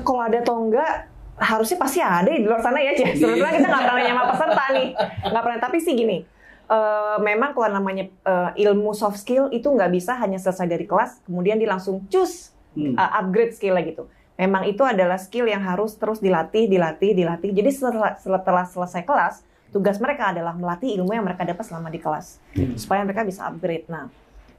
Kalau 0.00 0.22
ada 0.22 0.38
atau 0.40 0.56
enggak 0.58 0.92
harusnya 1.36 1.76
pasti 1.76 2.00
ada 2.00 2.32
di 2.32 2.42
luar 2.42 2.64
sana 2.64 2.80
ya 2.80 2.96
Cih. 2.96 3.12
Sebetulnya 3.12 3.52
kita 3.52 3.68
nggak 3.68 3.82
pernah 3.84 3.96
nanya 4.00 4.12
sama 4.16 4.24
peserta 4.32 4.64
nih, 4.72 4.88
nggak 5.28 5.42
pernah. 5.44 5.60
Tapi 5.60 5.76
sih 5.78 5.92
gini, 5.92 6.18
eh, 6.66 7.16
memang 7.20 7.50
kalau 7.52 7.68
namanya 7.70 8.04
eh, 8.08 8.50
ilmu 8.64 8.96
soft 8.96 9.20
skill 9.20 9.52
itu 9.52 9.68
nggak 9.68 9.92
bisa 9.92 10.16
hanya 10.16 10.40
selesai 10.40 10.64
dari 10.64 10.88
kelas, 10.88 11.20
kemudian 11.24 11.56
dia 11.56 11.68
langsung 11.68 12.04
cus 12.08 12.56
Hmm. 12.76 12.92
eh, 12.92 13.10
upgrade 13.16 13.56
skill 13.56 13.76
gitu. 13.80 14.04
Memang 14.36 14.68
itu 14.68 14.84
adalah 14.84 15.16
skill 15.16 15.48
yang 15.48 15.64
harus 15.64 15.96
terus 15.96 16.20
dilatih, 16.20 16.68
dilatih, 16.68 17.16
dilatih. 17.16 17.56
Jadi 17.56 17.70
setelah, 17.72 18.20
setelah 18.20 18.64
selesai 18.68 19.00
kelas, 19.00 19.40
tugas 19.72 19.96
mereka 19.96 20.28
adalah 20.28 20.52
melatih 20.52 20.92
ilmu 21.00 21.08
yang 21.08 21.24
mereka 21.24 21.48
dapat 21.48 21.64
selama 21.64 21.88
di 21.88 21.96
kelas, 21.96 22.36
Hmm. 22.52 22.76
supaya 22.76 23.00
mereka 23.00 23.24
bisa 23.24 23.48
upgrade. 23.48 23.88
Nah, 23.88 24.12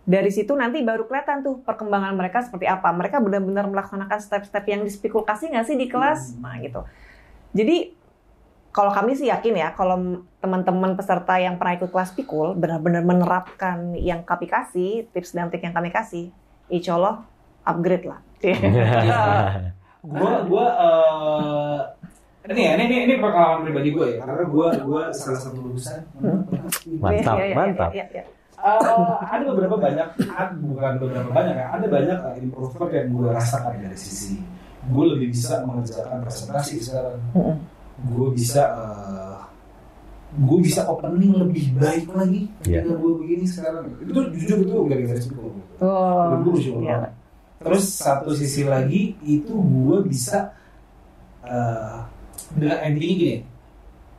dari 0.07 0.31
situ 0.31 0.55
nanti 0.55 0.79
baru 0.87 1.03
kelihatan 1.03 1.43
tuh 1.43 1.59
perkembangan 1.67 2.15
mereka 2.15 2.39
seperti 2.39 2.63
apa. 2.63 2.95
Mereka 2.95 3.19
benar-benar 3.19 3.67
melaksanakan 3.67 4.23
step-step 4.23 4.63
yang 4.63 4.87
dispikulasi 4.87 5.51
nggak 5.51 5.67
sih 5.67 5.75
di 5.75 5.91
kelas? 5.91 6.39
Nah 6.39 6.55
gitu. 6.63 6.87
Jadi 7.51 7.91
kalau 8.71 8.95
kami 8.95 9.19
sih 9.19 9.27
yakin 9.27 9.57
ya, 9.57 9.75
kalau 9.75 10.23
teman-teman 10.39 10.95
peserta 10.95 11.35
yang 11.41 11.59
pernah 11.59 11.75
ikut 11.75 11.91
kelas 11.91 12.15
pikul 12.15 12.55
benar-benar 12.55 13.03
menerapkan 13.03 13.99
yang 13.99 14.23
kami 14.23 14.47
kasih, 14.47 15.11
tips 15.11 15.35
dan 15.35 15.51
trik 15.51 15.65
yang 15.67 15.75
kami 15.75 15.91
kasih, 15.91 16.31
insya 16.71 16.95
Allah 16.95 17.27
upgrade 17.67 18.07
lah. 18.07 18.23
Gua 20.07 20.39
gua 20.47 20.65
eh, 20.77 21.79
ini 22.47 22.61
ya, 22.63 22.71
ini 22.79 22.83
ini, 22.87 22.97
ini 23.11 23.13
pengalaman 23.19 23.65
pribadi 23.67 23.91
gue 23.91 24.07
ya, 24.15 24.23
karena 24.23 24.45
gua 24.47 24.67
gua 24.79 25.03
salah 25.11 25.41
satu 25.41 25.59
lulusan. 25.59 25.99
Mantap, 27.01 27.35
Iya, 27.35 27.43
iya, 27.43 27.45
iya, 27.51 27.55
mantap. 27.57 27.91
iya, 27.91 28.05
iya. 28.13 28.23
Eh, 28.57 28.81
ada 29.21 29.43
beberapa 29.53 29.77
banyak, 29.77 30.07
ad- 30.33 30.57
bukan 30.57 30.93
beberapa 30.97 31.29
banyak 31.29 31.55
ya, 31.55 31.65
ada 31.77 31.85
banyak 31.85 32.17
uh, 32.25 32.35
improvement 32.41 32.89
yang 32.89 33.07
gue 33.13 33.27
rasakan 33.29 33.73
dari 33.77 33.93
sisi 33.93 34.41
gue 34.87 35.05
lebih 35.13 35.29
bisa 35.29 35.61
mengerjakan 35.61 36.25
presentasi 36.25 36.79
sekarang. 36.81 37.19
Gue 38.07 38.27
bisa, 38.33 38.63
gue 40.33 40.59
bisa 40.63 40.89
opening 40.89 41.37
lebih 41.37 41.75
baik 41.75 42.07
lagi 42.13 42.49
Iya. 42.65 42.81
dengan 42.81 42.97
gue 42.97 43.13
begini 43.19 43.45
sekarang. 43.45 43.83
Itu 43.99 44.19
jujur 44.31 44.57
itu 44.63 44.75
dari 44.89 45.05
Facebook. 45.05 45.53
Oh, 45.77 46.39
gue 46.41 46.51
bersyukur 46.55 46.81
iya. 46.81 46.97
banget. 46.97 47.11
Terus 47.57 47.85
satu 47.89 48.31
sisi 48.33 48.63
lagi 48.63 49.17
itu 49.21 49.53
gue 49.53 49.97
bisa 50.05 50.49
uh, 51.43 52.05
dengan 52.53 52.79
intinya 52.85 53.15
gini, 53.17 53.37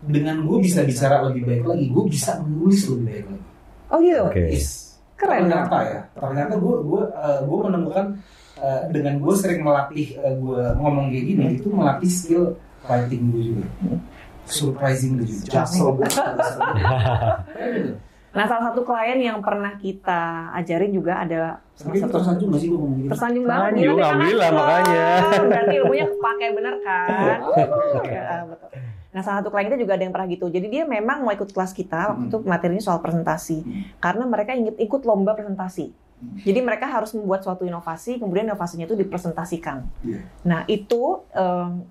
dengan 0.04 0.36
gue 0.42 0.58
bisa 0.62 0.82
bicara 0.82 1.26
lebih 1.26 1.42
baik 1.46 1.64
lagi, 1.64 1.84
gue 1.90 2.04
bisa 2.06 2.38
menulis 2.42 2.82
lebih 2.86 3.04
baik 3.08 3.24
lagi. 3.30 3.37
Oh 3.88 3.98
gitu. 3.98 4.22
Oke. 4.28 4.42
Yes. 4.52 4.96
Keren. 5.18 5.50
Ternyata 5.50 5.76
ya, 5.82 6.00
ternyata 6.14 6.54
gue 6.56 6.76
gue 6.86 7.02
uh, 7.10 7.38
gue 7.42 7.58
menemukan 7.66 8.06
uh, 8.56 8.82
dengan 8.88 9.18
gue 9.18 9.34
sering 9.34 9.66
melatih 9.66 10.14
uh, 10.22 10.30
gue 10.30 10.62
ngomong 10.78 11.10
kayak 11.10 11.24
gini 11.26 11.44
itu 11.58 11.68
melatih 11.74 12.06
skill 12.06 12.44
writing 12.86 13.34
gue 13.34 13.42
juga. 13.50 13.66
Surprising 14.46 15.18
juga. 15.20 15.44
Jaksel 15.50 15.88
Nah, 18.28 18.44
salah 18.44 18.70
satu 18.70 18.84
klien 18.84 19.18
yang 19.18 19.40
pernah 19.40 19.72
kita 19.80 20.52
ajarin 20.54 20.92
juga 20.92 21.24
ada 21.24 21.58
Tapi 21.74 21.96
satu 21.98 22.12
tersanjung 22.20 22.52
gak 22.52 22.60
sih 22.60 22.68
gue 22.68 22.78
ngomong 22.78 22.98
gitu? 23.00 23.10
tersanjung 23.10 23.44
banget 23.48 23.70
Tersanjung, 23.72 23.98
alhamdulillah, 23.98 24.48
kan 24.48 24.58
makanya. 24.60 25.06
Berarti 25.48 25.74
ilmunya 25.80 26.06
kepake 26.06 26.46
bener 26.54 26.74
kan 26.84 27.38
Ya, 28.04 28.36
betul. 28.46 28.70
Nah 29.08 29.24
salah 29.24 29.40
satu 29.40 29.48
klien 29.48 29.72
kita 29.72 29.80
juga 29.80 29.96
ada 29.96 30.04
yang 30.04 30.12
pernah 30.12 30.28
gitu. 30.28 30.46
Jadi 30.46 30.66
dia 30.68 30.84
memang 30.84 31.24
mau 31.24 31.32
ikut 31.32 31.48
kelas 31.48 31.72
kita 31.72 32.12
waktu 32.12 32.28
Hmm. 32.28 32.30
itu 32.30 32.36
materinya 32.44 32.82
soal 32.82 33.00
presentasi. 33.00 33.64
Karena 33.98 34.28
mereka 34.28 34.52
ingin 34.52 34.76
ikut 34.76 35.02
lomba 35.02 35.32
presentasi. 35.32 35.88
Jadi 36.42 36.60
mereka 36.60 36.84
harus 36.84 37.14
membuat 37.14 37.40
suatu 37.40 37.62
inovasi 37.62 38.18
kemudian 38.18 38.44
inovasinya 38.44 38.84
itu 38.84 38.94
dipresentasikan. 38.94 39.86
Iya. 40.02 40.20
nah 40.42 40.60
itu 40.66 41.22
em, 41.30 41.86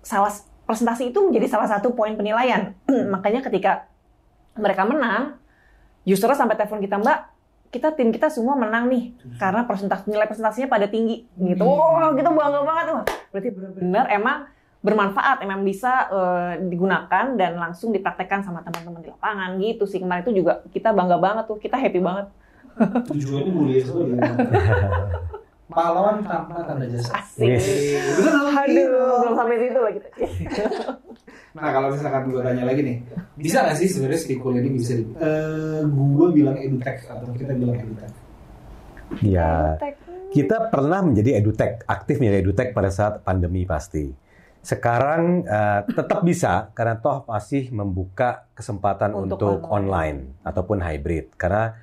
salah 0.00 0.32
presentasi 0.64 1.12
itu 1.12 1.18
menjadi 1.20 1.46
salah 1.46 1.68
satu 1.68 1.92
poin 1.92 2.16
penilaian. 2.16 2.72
Makanya 3.14 3.44
ketika 3.44 3.86
mereka 4.56 4.82
menang 4.82 5.36
usernya 6.02 6.34
sampai 6.34 6.58
telepon 6.58 6.82
kita 6.82 6.98
mbak 6.98 7.30
kita 7.70 7.88
tim 7.94 8.10
kita 8.10 8.28
semua 8.28 8.52
menang 8.52 8.90
nih. 8.90 9.14
Karena 9.38 9.62
presentasi 9.62 10.10
nilai 10.10 10.26
presentasinya 10.26 10.68
pada 10.68 10.90
tinggi. 10.90 11.24
Gitu. 11.36 11.62
Wah, 11.62 12.12
kita 12.12 12.28
bangga 12.28 12.60
banget 12.64 12.86
wah. 12.90 13.04
Berarti 13.30 13.48
benar 13.52 14.08
emang 14.10 14.44
bermanfaat, 14.82 15.46
emang 15.46 15.62
bisa 15.62 16.10
eh, 16.10 16.52
digunakan 16.66 17.38
dan 17.38 17.52
langsung 17.54 17.94
dipraktekkan 17.94 18.42
sama 18.42 18.66
teman-teman 18.66 19.00
di 19.00 19.10
lapangan 19.14 19.50
gitu 19.62 19.86
sih. 19.86 20.02
Kemarin 20.02 20.26
itu 20.26 20.42
juga 20.42 20.66
kita 20.74 20.90
bangga 20.90 21.16
banget 21.22 21.44
tuh, 21.46 21.58
kita 21.62 21.78
happy 21.78 22.02
banget. 22.02 22.26
Tujuannya 23.08 23.52
mulia 23.54 23.80
sekali. 23.86 24.18
Pahlawan 25.72 26.20
tanpa 26.26 26.66
tanda 26.68 26.84
jasa. 26.84 27.16
Asik. 27.16 27.48
Yes. 27.48 27.64
Aduh, 28.52 29.24
belum 29.24 29.34
sampai 29.38 29.56
situ 29.56 29.80
lagi. 29.80 30.00
Nah 31.52 31.68
kalau 31.68 31.92
misalkan 31.92 32.32
gue 32.32 32.40
tanya 32.40 32.64
lagi 32.64 32.80
nih, 32.80 32.96
bisa 33.36 33.60
nggak 33.60 33.76
sih 33.76 33.88
sebenarnya 33.92 34.20
speakul 34.24 34.56
ini 34.56 34.72
bisa 34.72 34.96
di, 34.96 35.04
eh 35.20 35.84
gue 35.84 36.28
bilang 36.32 36.56
edutech 36.56 37.04
atau 37.04 37.28
kita 37.36 37.52
bilang 37.52 37.76
edutech? 37.76 38.12
Ya, 39.20 39.76
kita 40.32 40.72
pernah 40.72 41.04
menjadi 41.04 41.44
edutech, 41.44 41.84
aktif 41.84 42.24
menjadi 42.24 42.40
edutech 42.40 42.72
pada 42.72 42.88
saat 42.88 43.20
pandemi 43.20 43.68
pasti. 43.68 44.08
Sekarang 44.62 45.42
eh, 45.42 45.80
tetap 45.90 46.22
bisa 46.22 46.70
karena 46.72 46.96
toh 47.02 47.26
masih 47.26 47.74
membuka 47.74 48.46
kesempatan 48.54 49.10
Untuk 49.12 49.42
untuk, 49.42 49.58
online. 49.66 50.32
online. 50.32 50.46
ataupun 50.46 50.78
hybrid. 50.78 51.34
Karena 51.34 51.74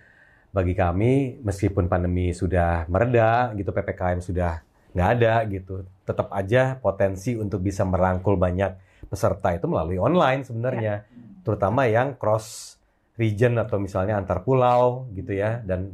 bagi 0.49 0.73
kami 0.73 1.43
meskipun 1.45 1.85
pandemi 1.85 2.33
sudah 2.33 2.89
mereda 2.89 3.53
gitu 3.53 3.69
PPKM 3.69 4.19
sudah 4.23 4.63
nggak 4.89 5.09
ada 5.21 5.45
gitu, 5.45 5.85
tetap 6.01 6.33
aja 6.33 6.81
potensi 6.81 7.37
untuk 7.37 7.61
bisa 7.61 7.85
merangkul 7.85 8.33
banyak 8.33 8.73
peserta 9.05 9.53
itu 9.53 9.69
melalui 9.69 10.01
online 10.01 10.41
sebenarnya. 10.41 11.05
Terutama 11.45 11.85
yang 11.85 12.17
cross 12.17 12.79
region 13.19 13.59
atau 13.59 13.77
misalnya 13.77 14.15
antar 14.15 14.41
pulau 14.41 15.11
gitu 15.11 15.35
ya 15.35 15.59
dan 15.67 15.91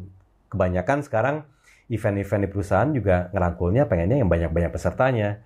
kebanyakan 0.53 1.01
sekarang 1.01 1.35
event-event 1.89 2.41
di 2.45 2.49
perusahaan 2.49 2.89
juga 2.93 3.29
ngerangkulnya 3.33 3.89
pengennya 3.89 4.17
yang 4.21 4.29
banyak-banyak 4.29 4.71
pesertanya 4.73 5.41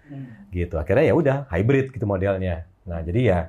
gitu. 0.50 0.76
Akhirnya 0.78 1.10
ya 1.10 1.16
udah 1.16 1.38
hybrid 1.50 1.94
gitu 1.94 2.06
modelnya. 2.06 2.66
Nah 2.86 3.00
jadi 3.06 3.22
ya 3.22 3.40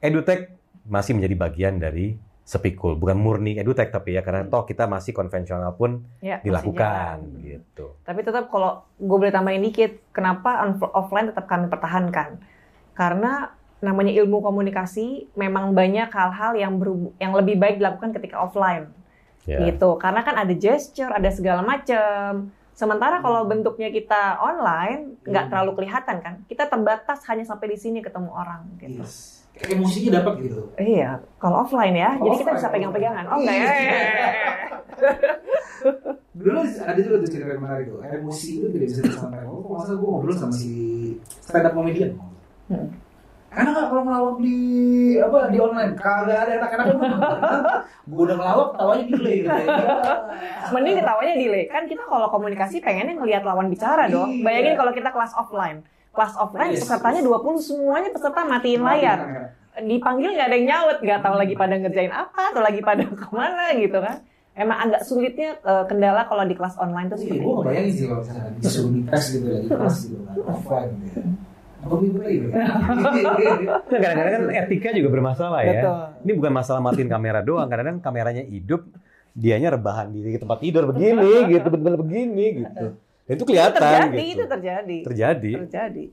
edutech 0.00 0.52
masih 0.88 1.16
menjadi 1.16 1.34
bagian 1.36 1.76
dari 1.80 2.16
Sepikul. 2.50 2.98
Bukan 2.98 3.14
murni 3.14 3.62
edutech 3.62 3.94
tapi 3.94 4.18
ya 4.18 4.26
karena 4.26 4.42
toh 4.42 4.66
kita 4.66 4.90
masih 4.90 5.14
konvensional 5.14 5.78
pun 5.78 6.02
Ya, 6.18 6.42
dilakukan 6.42 7.22
gitu. 7.46 7.94
Tapi 8.02 8.26
tetap 8.26 8.50
kalau 8.50 8.82
gue 8.98 9.16
boleh 9.22 9.30
tambahin 9.30 9.62
dikit, 9.62 10.02
kenapa 10.10 10.58
offline 10.90 11.30
tetap 11.30 11.46
kami 11.46 11.70
pertahankan? 11.70 12.42
Karena 12.90 13.54
namanya 13.78 14.10
ilmu 14.10 14.42
komunikasi 14.42 15.30
memang 15.38 15.78
banyak 15.78 16.10
hal-hal 16.10 16.52
yang 16.58 16.74
berhub- 16.76 17.14
yang 17.22 17.32
lebih 17.38 17.54
baik 17.54 17.78
dilakukan 17.78 18.18
ketika 18.18 18.42
offline. 18.42 18.90
ya. 19.46 19.70
Gitu. 19.70 19.88
Karena 20.02 20.26
kan 20.26 20.34
ada 20.34 20.50
gesture 20.50 21.14
ada 21.14 21.30
segala 21.30 21.62
macam 21.62 22.50
sementara 22.72 23.18
kalau 23.18 23.44
bentuknya 23.44 23.88
kita 23.88 24.36
online 24.36 25.20
nggak 25.22 25.44
Hmm. 25.44 25.50
terlalu 25.50 25.72
kelihatan 25.76 26.16
kan 26.18 26.34
kita 26.44 26.64
terbatas 26.64 27.20
hanya 27.24 27.42
sampai 27.42 27.66
di 27.68 27.78
sini 27.78 27.98
ketemu 28.00 28.30
orang 28.30 28.64
gitu 28.78 29.00
Yes. 29.00 29.36
Emosinya 29.60 30.16
dapat 30.16 30.40
gitu. 30.42 30.62
iya 30.76 31.20
kalau 31.36 31.60
offline 31.60 31.92
ya 31.92 32.14
jadi 32.14 32.36
kita 32.38 32.42
Offline. 32.46 32.56
bisa 32.56 32.68
pegang-pegangan 32.70 33.24
oke 33.28 33.44
Iya. 33.44 33.68
Dulu 36.32 36.56
ada 36.62 36.96
juga 36.96 37.16
tuh 37.18 37.28
cerita 37.28 37.50
yang 37.50 37.62
menarik 37.62 37.86
tuh. 37.86 38.00
Emosi 38.00 38.48
itu 38.54 38.66
tidak 38.70 38.86
bisa 38.86 39.00
disampaikan. 39.02 39.46
Oh, 39.46 39.74
masa 39.74 39.92
gue 39.92 40.04
ngobrol 40.04 40.32
sama 40.32 40.52
si 40.52 40.72
stand 41.40 41.66
up 41.66 41.72
comedian. 41.74 42.16
Hmm. 42.68 42.88
Enak 43.50 43.66
nggak 43.68 43.86
kalau 43.88 44.02
ngelawak 44.04 44.36
di 44.38 44.56
apa 45.16 45.38
di 45.46 45.58
online? 45.58 45.92
Kagak 45.94 46.38
ada 46.40 46.52
enak-enaknya. 46.56 46.94
gue 48.10 48.22
udah 48.24 48.36
ngelawak, 48.36 48.68
tawanya 48.74 49.04
delay 49.08 49.36
gitu. 49.40 49.50
ya. 49.50 49.78
mending 50.72 50.96
ketawanya 50.96 51.34
delay 51.36 51.64
kan 51.66 51.82
kita 51.84 52.02
kalau 52.04 52.26
komunikasi 52.28 52.76
pengennya 52.78 53.14
ngelihat 53.14 53.42
lawan 53.42 53.66
bicara 53.66 54.06
dong 54.06 54.30
Iya. 54.32 54.42
bayangin 54.42 54.74
kalau 54.74 54.90
kita 54.90 55.10
kelas 55.10 55.32
offline 55.32 55.78
kelas 56.10 56.34
offline 56.34 56.70
Yes. 56.72 56.82
pesertanya 56.82 57.22
20 57.22 57.58
semuanya 57.60 58.08
peserta 58.08 58.42
matiin 58.42 58.82
layar 58.82 59.18
dipanggil 59.80 60.30
nggak 60.32 60.46
ada 60.46 60.56
yang 60.56 60.66
nyaut 60.68 60.98
nggak 60.98 61.20
tahu 61.20 61.34
lagi 61.36 61.54
pada 61.54 61.74
ngerjain 61.76 62.10
apa 62.12 62.42
atau 62.50 62.60
lagi 62.60 62.80
pada 62.80 63.02
ke 63.20 63.28
mana 63.30 63.64
gitu 63.72 63.98
kan 63.98 64.16
emang 64.52 64.78
agak 64.80 65.02
sulitnya 65.02 65.54
eh, 65.56 65.84
kendala 65.86 66.22
kalau 66.24 66.42
di 66.42 66.52
kelas 66.52 66.74
online 66.76 67.06
tuh 67.08 67.16
Iya, 67.16 67.22
seperti 67.24 67.38
gue 67.38 67.46
itu. 67.46 67.54
ngebayangin 67.56 67.92
sih 67.92 68.04
kalau 68.04 68.20
misalnya 68.20 68.44
disuruh 68.56 68.90
di 68.90 69.02
tes 69.04 69.24
gitu 69.28 69.46
lagi 69.48 69.68
kelas 69.68 69.96
gitu 70.04 70.16
kan, 70.20 70.34
offline 70.44 70.90
gitu 71.00 71.16
ya. 71.16 71.26
Nah, 71.90 73.82
kadang-kadang 73.90 74.32
kan 74.32 74.44
etika 74.54 74.88
juga 74.94 75.08
bermasalah 75.10 75.60
ya. 75.66 75.72
Betul. 75.74 75.98
ini 76.26 76.32
bukan 76.38 76.52
masalah 76.54 76.80
matiin 76.84 77.10
kamera 77.10 77.40
doang 77.42 77.66
kadang-kadang 77.66 77.98
kameranya 77.98 78.44
hidup 78.46 78.86
dianya 79.34 79.74
rebahan 79.74 80.10
di 80.10 80.38
tempat 80.38 80.58
tidur 80.62 80.90
begini 80.90 81.50
gitu 81.50 81.66
bener-bener 81.70 81.98
begini 82.02 82.46
gitu. 82.64 82.86
Dan 83.26 83.34
itu 83.38 83.44
kelihatan 83.46 83.78
terjadi 83.78 84.18
gitu. 84.18 84.34
itu 84.34 84.44
terjadi. 84.46 84.98
Terjadi. 85.06 85.52
Terjadi. 85.66 86.04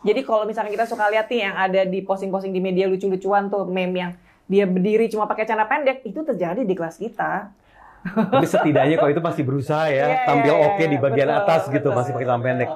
Jadi 0.00 0.20
kalau 0.24 0.48
misalnya 0.48 0.72
kita 0.72 0.86
suka 0.88 1.12
lihat 1.12 1.28
nih 1.28 1.40
yang 1.44 1.54
ada 1.60 1.82
di 1.84 2.00
posting-posting 2.00 2.56
di 2.56 2.60
media 2.62 2.88
lucu-lucuan 2.88 3.52
tuh 3.52 3.68
meme 3.68 3.96
yang 4.00 4.12
dia 4.48 4.64
berdiri 4.64 5.06
cuma 5.12 5.28
pakai 5.28 5.44
celana 5.44 5.68
pendek 5.68 6.02
itu 6.08 6.24
terjadi 6.24 6.64
di 6.64 6.74
kelas 6.74 6.96
kita. 6.96 7.52
Tapi 8.00 8.46
setidaknya 8.48 8.96
kalau 8.96 9.12
itu 9.12 9.20
masih 9.20 9.42
berusaha 9.44 9.92
ya, 9.92 10.08
Iya, 10.08 10.24
tampil 10.24 10.54
iya, 10.56 10.66
oke 10.72 10.84
di 10.88 10.96
iya, 10.96 11.04
bagian 11.04 11.28
betul, 11.28 11.40
atas 11.44 11.62
gitu, 11.68 11.88
betul. 11.92 11.98
masih 12.00 12.10
pakai 12.16 12.26
celana 12.26 12.44
pendek. 12.48 12.68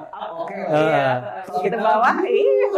Oke. 0.55 0.79
Iya. 0.79 1.07
Kalau 1.43 1.59
kita 1.61 1.77
bawah 1.77 2.15
iya. 2.23 2.69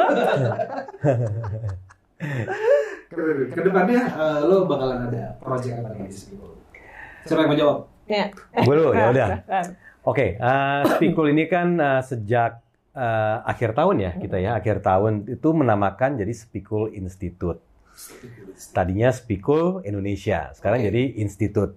Ke- 3.07 3.47
Ke 3.53 3.59
depannya 3.61 4.01
eh, 4.03 4.39
lo 4.43 4.65
bakalan 4.65 5.07
ada 5.07 5.37
project 5.37 5.79
apa 5.79 5.89
nih 5.93 6.09
di 6.09 6.15
situ? 6.15 6.35
Siapa 7.23 7.45
yang 7.45 7.51
mau 7.53 7.57
jawab? 7.57 7.77
Ya. 8.07 8.25
Gue 8.63 8.75
dulu, 8.75 8.91
ya 8.95 9.05
udah. 9.11 9.27
Oke, 10.09 10.39
eh, 10.39 10.81
Spikul 10.95 11.35
ini 11.35 11.45
kan 11.45 11.77
eh, 11.77 12.01
sejak 12.01 12.63
eh, 12.95 13.37
akhir 13.43 13.75
tahun 13.75 13.95
ya 14.01 14.11
kita 14.15 14.37
ya, 14.39 14.51
akhir 14.57 14.81
tahun 14.81 15.27
itu 15.27 15.49
menamakan 15.51 16.17
jadi 16.17 16.33
Spikul 16.33 16.95
Institute. 16.95 17.59
Tadinya 18.71 19.09
Spikul 19.11 19.83
Indonesia, 19.83 20.53
sekarang 20.55 20.81
Oke. 20.81 20.87
jadi 20.89 21.03
Institut. 21.19 21.75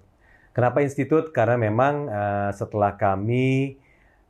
Kenapa 0.51 0.83
Institut? 0.83 1.31
Karena 1.31 1.59
memang 1.59 2.07
eh, 2.07 2.51
setelah 2.55 2.95
kami 2.95 3.77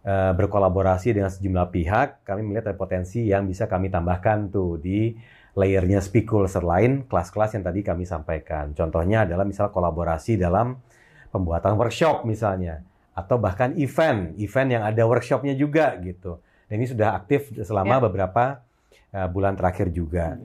berkolaborasi 0.04 1.12
dengan 1.12 1.28
sejumlah 1.28 1.68
pihak, 1.68 2.24
kami 2.24 2.40
melihat 2.40 2.72
ada 2.72 2.78
potensi 2.80 3.28
yang 3.28 3.44
bisa 3.44 3.68
kami 3.68 3.92
tambahkan 3.92 4.48
tuh 4.48 4.80
di 4.80 5.12
layernya 5.52 6.00
Spikul 6.00 6.48
selain 6.48 7.04
kelas-kelas 7.04 7.58
yang 7.58 7.64
tadi 7.66 7.84
kami 7.84 8.08
sampaikan. 8.08 8.72
Contohnya 8.72 9.28
adalah 9.28 9.44
misal 9.44 9.68
kolaborasi 9.68 10.40
dalam 10.40 10.78
pembuatan 11.28 11.76
workshop 11.76 12.24
misalnya, 12.24 12.80
atau 13.12 13.36
bahkan 13.36 13.76
event, 13.76 14.32
event 14.40 14.68
yang 14.80 14.82
ada 14.86 15.04
workshopnya 15.04 15.52
juga 15.52 15.98
gitu. 16.00 16.40
Dan 16.70 16.80
ini 16.80 16.86
sudah 16.88 17.18
aktif 17.18 17.50
selama 17.60 17.98
Ya. 17.98 18.02
beberapa 18.06 18.44
eh, 19.10 19.26
bulan 19.26 19.58
terakhir 19.58 19.90
juga. 19.90 20.38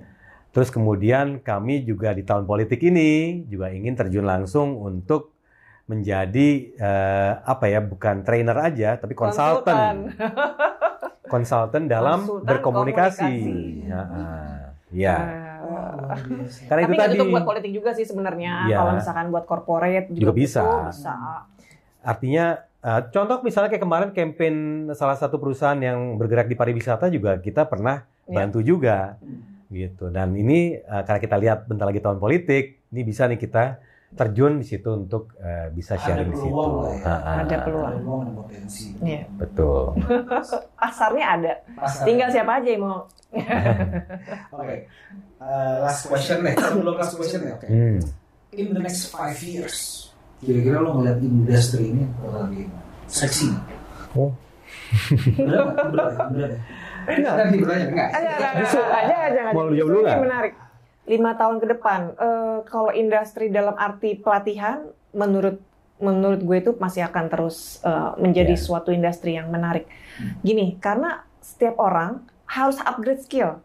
Terus 0.50 0.74
kemudian 0.74 1.38
kami 1.44 1.86
juga 1.86 2.15
di 2.15 2.26
tahun 2.26 2.50
politik 2.50 2.82
ini 2.82 3.44
juga 3.46 3.70
ingin 3.70 3.94
terjun 3.94 4.26
langsung 4.26 4.80
untuk 4.82 5.35
menjadi 5.86 6.48
eh, 6.74 7.32
apa 7.39 7.65
ya 7.65 7.78
bukan 7.78 8.21
trainer 8.21 8.58
aja 8.58 8.98
tapi 8.98 9.13
konsultan 9.13 10.10
konsultan 11.26 11.86
dalam 11.86 12.26
Konsultan 12.26 12.45
berkomunikasi. 12.48 13.21
komunikasi. 13.21 13.89
Ya. 13.89 14.02
Ya. 14.91 15.17
Eh, 15.17 16.17
karena 16.65 16.82
itu 16.82 16.88
Tapi 16.88 16.95
nggak 16.95 17.10
tadi 17.10 17.17
tutup 17.17 17.34
buat 17.34 17.45
politik 17.45 17.71
juga 17.71 17.89
sih 17.91 18.06
sebenarnya. 18.06 18.54
Iya. 18.65 18.78
Kalau 18.78 18.91
misalkan 18.93 19.26
buat 19.30 19.45
corporate 19.45 20.08
juga, 20.10 20.21
Juga 20.21 20.34
bisa. 20.34 20.63
bisa. 20.89 21.15
artinya 22.02 22.45
eh, 22.80 23.02
contoh 23.10 23.41
misalnya 23.41 23.69
kayak 23.71 23.82
kemarin 23.82 24.10
campaign 24.12 24.56
salah 24.93 25.17
satu 25.17 25.38
perusahaan 25.38 25.74
yang 25.76 26.17
bergerak 26.17 26.45
di 26.45 26.54
pariwisata 26.54 27.10
juga 27.10 27.38
kita 27.38 27.65
pernah 27.65 28.06
Iya. 28.26 28.36
bantu 28.36 28.62
juga 28.62 29.17
gitu 29.67 30.10
dan 30.10 30.34
ini 30.34 30.78
eh, 30.78 31.02
karena 31.02 31.17
kita 31.19 31.36
lihat 31.36 31.60
bentar 31.65 31.86
lagi 31.86 31.98
tahun 31.98 32.17
politik 32.17 32.86
ini 32.88 33.02
bisa 33.02 33.26
nih 33.26 33.38
kita 33.38 33.82
terjun 34.13 34.62
di 34.62 34.65
situ 34.65 34.89
untuk 34.94 35.34
eh, 35.41 35.74
bisa 35.74 35.98
Ada 35.98 36.04
sharing 36.06 36.30
di 36.30 36.38
situ 36.38 36.56
ya. 36.56 37.04
Ah, 37.04 37.10
ah. 37.10 37.36
Ada 37.41 37.56
peluang. 37.65 37.89
Ada 37.89 38.00
peluang, 38.00 38.22
ada 38.22 38.32
potensi. 38.38 38.86
Iya. 39.02 39.24
betul 39.36 39.84
Pasarnya 40.80 41.26
ada. 41.36 41.54
Pasar. 41.74 42.04
Tinggal 42.06 42.30
siapa 42.30 42.52
aja 42.62 42.70
yang 42.70 42.84
mau. 42.86 43.02
Oke. 44.56 44.76
Uh, 45.36 45.74
last 45.84 46.08
question 46.08 46.38
deh. 46.41 46.56
Sebelum 46.56 46.96
last 46.96 47.13
question 47.18 47.39
ya. 47.44 47.54
Oke. 47.58 47.68
Hmm. 47.68 48.00
In 48.56 48.72
the 48.72 48.80
next 48.80 49.12
five 49.12 49.36
years, 49.44 50.08
kira-kira 50.39 50.80
lo 50.80 50.96
ngeliat 50.96 51.20
industri 51.20 51.91
ini 51.91 52.08
bakal 52.24 52.48
gimana? 52.48 52.80
Seksi. 53.12 53.52
Oh. 54.15 54.32
Bener 55.36 55.60
nggak? 55.60 55.88
Bener 55.91 56.08
ya? 56.08 56.24
Bener 56.32 56.50
ya? 56.50 56.60
Enggak. 57.06 57.34
Nanti 57.36 57.56
bertanya 57.60 57.86
enggak? 57.91 58.10
Aja, 58.10 58.30
aja, 58.32 58.48
aja, 58.48 58.84
aja, 58.96 59.15
aja. 59.28 59.41
Mau 59.52 59.68
lu 59.68 59.76
jawab 59.76 59.89
dulu 59.91 60.00
Ini 60.00 60.08
nggak? 60.08 60.20
menarik. 60.24 60.54
Lima 61.06 61.38
tahun 61.38 61.62
ke 61.62 61.78
depan, 61.78 62.18
eh, 62.18 62.58
kalau 62.65 62.89
industri 62.89 63.54
dalam 63.54 63.78
arti 63.78 64.18
pelatihan, 64.18 64.89
menurut 65.13 65.62
menurut 65.96 66.44
gue 66.44 66.58
itu 66.60 66.72
masih 66.76 67.08
akan 67.08 67.32
terus 67.32 67.80
eh, 67.82 68.12
menjadi 68.20 68.58
Ya. 68.58 68.60
suatu 68.60 68.89
industri 68.91 69.38
yang 69.38 69.48
menarik. 69.48 69.86
Gini, 70.41 70.76
karena 70.82 71.24
setiap 71.39 71.78
orang 71.80 72.20
harus 72.46 72.82
upgrade 72.82 73.22
skill. 73.22 73.62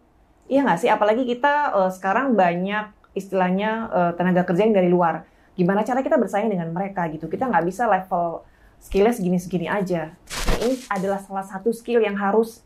Iya 0.46 0.62
nggak 0.62 0.79
sih? 0.79 0.90
Apalagi 0.92 1.24
kita 1.24 1.74
eh, 1.74 1.90
sekarang 1.90 2.37
banyak 2.37 2.92
istilahnya 3.16 3.70
eh, 3.90 4.12
tenaga 4.14 4.44
kerja 4.44 4.62
yang 4.62 4.76
dari 4.76 4.87
luar. 4.87 5.24
Gimana 5.57 5.83
cara 5.83 6.00
kita 6.00 6.16
bersaing 6.16 6.48
dengan 6.48 6.70
mereka 6.70 7.09
gitu? 7.11 7.26
Kita 7.26 7.48
nggak 7.50 7.64
bisa 7.66 7.85
level 7.85 8.44
skillnya 8.81 9.12
segini-segini 9.12 9.66
aja. 9.66 10.14
Nah, 10.14 10.57
ini 10.62 10.76
adalah 10.88 11.20
salah 11.20 11.44
satu 11.44 11.68
skill 11.68 12.00
yang 12.00 12.16
harus 12.16 12.62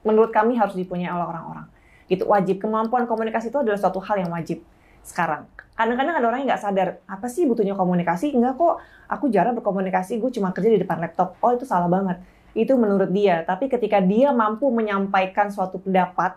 menurut 0.00 0.32
kami 0.32 0.56
harus 0.56 0.72
dipunyai 0.72 1.10
oleh 1.10 1.26
orang-orang. 1.26 1.68
Gitu 2.10 2.26
wajib 2.26 2.58
kemampuan 2.58 3.06
komunikasi 3.06 3.54
itu 3.54 3.58
adalah 3.62 3.78
suatu 3.78 4.02
hal 4.02 4.26
yang 4.26 4.34
wajib 4.34 4.66
sekarang. 5.06 5.46
Kadang-kadang 5.78 6.14
ada 6.18 6.26
orang 6.26 6.38
yang 6.44 6.50
nggak 6.52 6.62
sadar 6.66 6.88
apa 7.06 7.26
sih 7.30 7.46
butuhnya 7.46 7.78
komunikasi? 7.78 8.34
Enggak 8.34 8.58
kok, 8.58 8.82
aku 9.06 9.30
jarang 9.32 9.54
berkomunikasi, 9.56 10.18
gue 10.18 10.28
cuma 10.34 10.52
kerja 10.52 10.74
di 10.74 10.82
depan 10.82 11.00
laptop. 11.00 11.38
Oh 11.40 11.54
itu 11.54 11.64
salah 11.64 11.88
banget. 11.88 12.20
Itu 12.52 12.76
menurut 12.76 13.08
dia. 13.14 13.46
Tapi 13.46 13.70
ketika 13.70 14.02
dia 14.02 14.34
mampu 14.34 14.68
menyampaikan 14.68 15.48
suatu 15.48 15.78
pendapat 15.80 16.36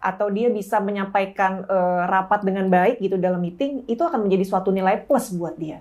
atau 0.00 0.32
dia 0.32 0.48
bisa 0.48 0.80
menyampaikan 0.80 1.62
eh, 1.68 2.02
rapat 2.08 2.40
dengan 2.42 2.66
baik 2.72 3.04
gitu 3.04 3.20
dalam 3.20 3.38
meeting, 3.38 3.84
itu 3.84 4.00
akan 4.00 4.26
menjadi 4.26 4.48
suatu 4.48 4.72
nilai 4.72 5.04
plus 5.04 5.30
buat 5.36 5.54
dia 5.54 5.78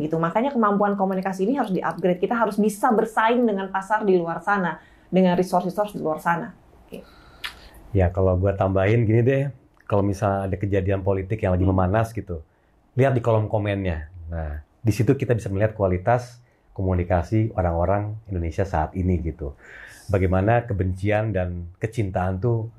gitu. 0.00 0.16
Makanya 0.16 0.50
kemampuan 0.50 0.96
komunikasi 0.96 1.44
ini 1.44 1.60
harus 1.60 1.70
di-upgrade. 1.70 2.18
Kita 2.18 2.34
harus 2.34 2.56
bisa 2.56 2.88
bersaing 2.90 3.44
dengan 3.44 3.68
pasar 3.68 4.02
di 4.02 4.16
luar 4.16 4.40
sana, 4.40 4.80
dengan 5.12 5.36
resource-resource 5.36 5.94
di 5.94 6.00
luar 6.00 6.18
sana. 6.18 6.56
Ya 7.92 8.08
kalau 8.08 8.40
gue 8.40 8.52
tambahin 8.56 9.04
gini 9.04 9.20
deh, 9.20 9.42
kalau 9.84 10.00
misalnya 10.00 10.48
ada 10.48 10.56
kejadian 10.56 11.04
politik 11.04 11.44
yang 11.44 11.52
lagi 11.52 11.68
memanas 11.68 12.16
gitu, 12.16 12.40
lihat 12.96 13.12
di 13.12 13.20
kolom 13.20 13.52
komennya. 13.52 14.08
Nah, 14.32 14.64
di 14.80 14.92
situ 14.96 15.12
kita 15.12 15.36
bisa 15.36 15.52
melihat 15.52 15.76
kualitas 15.76 16.40
komunikasi 16.72 17.52
orang-orang 17.52 18.16
Indonesia 18.32 18.64
saat 18.64 18.96
ini 18.96 19.20
gitu. 19.20 19.52
Bagaimana 20.08 20.64
kebencian 20.64 21.36
dan 21.36 21.68
kecintaan 21.76 22.40
tuh 22.40 22.72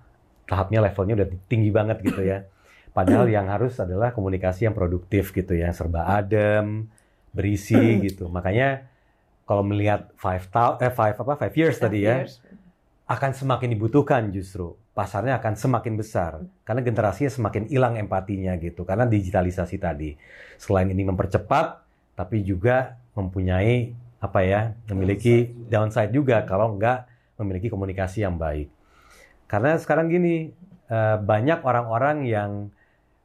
tahapnya 0.49 0.81
levelnya 0.81 1.13
udah 1.21 1.27
tinggi 1.45 1.69
banget 1.69 2.01
gitu 2.01 2.25
ya. 2.25 2.49
Padahal 2.97 3.29
yang 3.29 3.49
harus 3.49 3.77
adalah 3.77 4.13
komunikasi 4.13 4.65
yang 4.69 4.73
produktif 4.73 5.29
gitu 5.33 5.53
ya, 5.53 5.69
serba 5.73 6.09
adem, 6.09 6.89
berisi 7.33 8.01
gitu. 8.01 8.29
Makanya 8.29 8.89
kalau 9.45 9.61
melihat 9.61 10.09
five, 10.17 10.49
ta- 10.49 10.77
eh, 10.81 10.93
five 10.93 11.17
apa 11.17 11.33
five 11.37 11.53
years 11.53 11.77
tadi 11.77 12.05
ya, 12.05 12.25
akan 13.09 13.31
semakin 13.33 13.69
dibutuhkan 13.77 14.29
justru 14.33 14.73
pasarnya 14.93 15.41
akan 15.41 15.53
semakin 15.57 15.93
besar. 15.97 16.39
Karena 16.63 16.85
generasinya 16.85 17.29
semakin 17.33 17.67
hilang 17.67 17.97
empatinya 17.97 18.53
gitu. 18.61 18.85
Karena 18.85 19.09
digitalisasi 19.09 19.81
tadi. 19.81 20.13
Selain 20.61 20.87
ini 20.87 21.03
mempercepat 21.03 21.81
tapi 22.13 22.45
juga 22.45 22.97
mempunyai 23.17 23.93
apa 24.21 24.39
ya 24.45 24.71
memiliki 24.87 25.49
downside 25.67 26.13
juga. 26.13 26.45
kalau 26.45 26.77
nggak 26.77 27.09
memiliki 27.41 27.67
komunikasi 27.73 28.23
yang 28.23 28.37
baik. 28.37 28.69
Karena 29.49 29.75
sekarang 29.81 30.07
gini 30.07 30.53
eh, 30.87 31.17
banyak 31.17 31.65
orang-orang 31.65 32.17
yang 32.29 32.51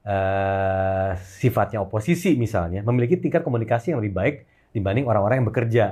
eh, 0.02 1.10
sifatnya 1.20 1.84
oposisi 1.84 2.34
misalnya 2.34 2.80
memiliki 2.80 3.20
tingkat 3.20 3.44
komunikasi 3.44 3.92
yang 3.92 4.00
lebih 4.00 4.16
baik 4.16 4.36
dibanding 4.72 5.04
orang-orang 5.04 5.44
yang 5.44 5.48
bekerja. 5.52 5.86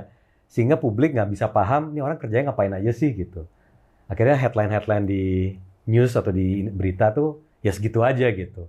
Sehingga 0.49 0.81
publik 0.81 1.13
nggak 1.13 1.29
bisa 1.29 1.45
paham 1.53 1.93
ini 1.93 2.01
orang 2.01 2.17
kerjanya 2.17 2.51
ngapain 2.51 2.73
aja 2.73 2.91
sih? 2.91 3.13
gitu. 3.13 3.45
Akhirnya 4.07 4.39
headline-headline 4.39 5.05
di 5.05 5.23
news 5.87 6.13
atau 6.13 6.29
di 6.29 6.67
berita 6.67 7.09
tuh 7.15 7.41
ya 7.63 7.71
segitu 7.73 8.03
aja 8.03 8.27
gitu. 8.29 8.67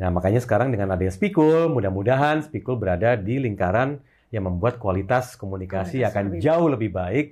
Nah 0.00 0.08
makanya 0.08 0.40
sekarang 0.40 0.72
dengan 0.72 0.96
adanya 0.96 1.12
Spikul, 1.12 1.68
mudah-mudahan 1.68 2.40
Spikul 2.40 2.80
berada 2.80 3.14
di 3.20 3.36
lingkaran 3.36 4.00
yang 4.32 4.48
membuat 4.48 4.80
kualitas 4.80 5.36
komunikasi 5.36 6.00
Komunikasi 6.00 6.08
akan 6.08 6.22
lebih 6.30 6.40
jauh 6.40 6.68
lebih 6.72 6.90
baik 6.90 7.26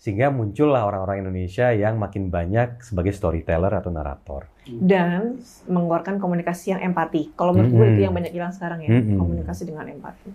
sehingga 0.00 0.32
muncullah 0.32 0.88
orang-orang 0.88 1.28
Indonesia 1.28 1.76
yang 1.76 2.00
makin 2.00 2.32
banyak 2.32 2.80
sebagai 2.80 3.12
storyteller 3.12 3.68
atau 3.68 3.92
narator. 3.92 4.48
Dan 4.64 5.44
mengeluarkan 5.68 6.16
komunikasi 6.16 6.72
yang 6.72 6.80
empati. 6.80 7.36
Kalau 7.36 7.52
menurut 7.52 7.68
gue 7.68 7.84
Mm-mm. 7.84 7.94
itu 7.96 8.00
yang 8.08 8.14
banyak 8.16 8.32
hilang 8.32 8.48
sekarang 8.48 8.80
ya, 8.80 8.96
Mm-mm. 8.96 9.20
komunikasi 9.20 9.68
dengan 9.68 9.92
empati. 9.92 10.32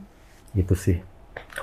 Itu 0.53 0.77
sih. 0.77 1.01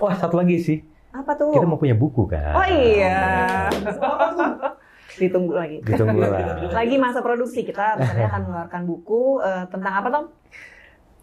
Wah 0.03 0.19
satu 0.19 0.35
lagi 0.35 0.59
sih, 0.59 0.83
Apa 1.15 1.39
tuh? 1.39 1.55
kita 1.55 1.63
mau 1.63 1.79
punya 1.79 1.95
buku 1.95 2.27
kan? 2.27 2.59
Oh 2.59 2.67
iya. 2.67 3.71
Ditunggu 5.19 5.53
lagi. 5.57 5.79
Ditunggu 5.83 6.21
lah. 6.21 6.63
Lagi 6.79 6.97
masa 6.97 7.21
produksi 7.21 7.67
kita 7.67 7.99
rencananya 7.99 8.29
akan 8.33 8.41
mengeluarkan 8.49 8.83
buku 8.87 9.23
eh, 9.43 9.65
tentang 9.69 9.93
apa 9.93 10.09
Tom? 10.09 10.27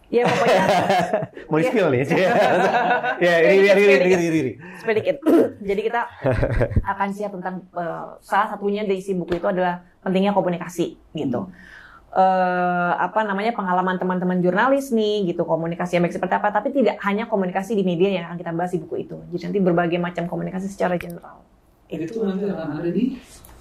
Ya 0.10 0.26
pokoknya 0.26 0.64
mau 1.54 1.58
di 1.62 1.66
spill 1.70 1.88
nih? 1.94 2.02
ya, 3.22 3.34
iri, 3.46 3.62
iri, 3.62 3.82
iri, 3.86 3.94
iri, 3.94 4.10
iri, 4.10 4.40
iri. 4.42 4.54
supaya 4.82 4.96
dikit. 4.98 5.22
Jadi 5.62 5.82
kita 5.86 6.02
akan 6.82 7.08
siap 7.14 7.32
tentang 7.38 7.62
eh, 7.78 8.06
salah 8.26 8.48
satunya 8.50 8.82
dari 8.84 8.98
isi 8.98 9.14
buku 9.14 9.38
itu 9.38 9.46
adalah 9.46 9.86
pentingnya 10.02 10.34
komunikasi 10.34 10.98
gitu. 11.14 11.46
Eh, 12.10 12.94
apa 12.98 13.22
namanya 13.22 13.54
pengalaman 13.54 14.02
teman-teman 14.02 14.42
jurnalis 14.42 14.90
nih 14.90 15.30
gitu 15.30 15.46
komunikasi 15.46 16.02
yang 16.02 16.10
baik 16.10 16.18
seperti 16.18 16.42
apa 16.42 16.50
tapi 16.50 16.74
tidak 16.74 16.98
hanya 17.06 17.30
komunikasi 17.30 17.78
di 17.78 17.86
media 17.86 18.10
yang 18.10 18.26
akan 18.26 18.42
kita 18.42 18.50
bahas 18.50 18.74
di 18.74 18.82
buku 18.82 19.06
itu 19.06 19.14
jadi 19.30 19.54
nanti 19.54 19.60
berbagai 19.62 20.02
macam 20.02 20.26
komunikasi 20.26 20.74
secara 20.74 20.98
general 20.98 21.46
Itu 21.86 22.26
nanti 22.26 22.50
akan 22.50 22.82
ada 22.82 22.90
di 22.90 23.14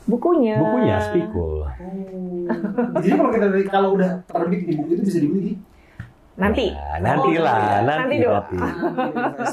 bukunya 0.09 0.57
Bukunya 0.57 0.97
Spikul. 0.99 1.55
Oh. 1.63 1.71
Jadi 2.99 3.13
kalau 3.13 3.31
kita 3.31 3.47
kalau 3.69 3.89
udah 3.93 4.25
terbit 4.25 4.61
di 4.65 4.73
buku 4.75 4.91
itu 4.95 5.03
bisa 5.05 5.19
dibeli 5.21 5.43
di 5.43 5.55
nanti 6.35 6.71
Nah, 6.71 6.97
nanti 6.99 7.31
lah, 7.35 7.59
Oh, 7.59 7.83
nanti, 7.83 7.99
nanti 7.99 8.17
dong. 8.21 8.33
nanti. 8.33 8.57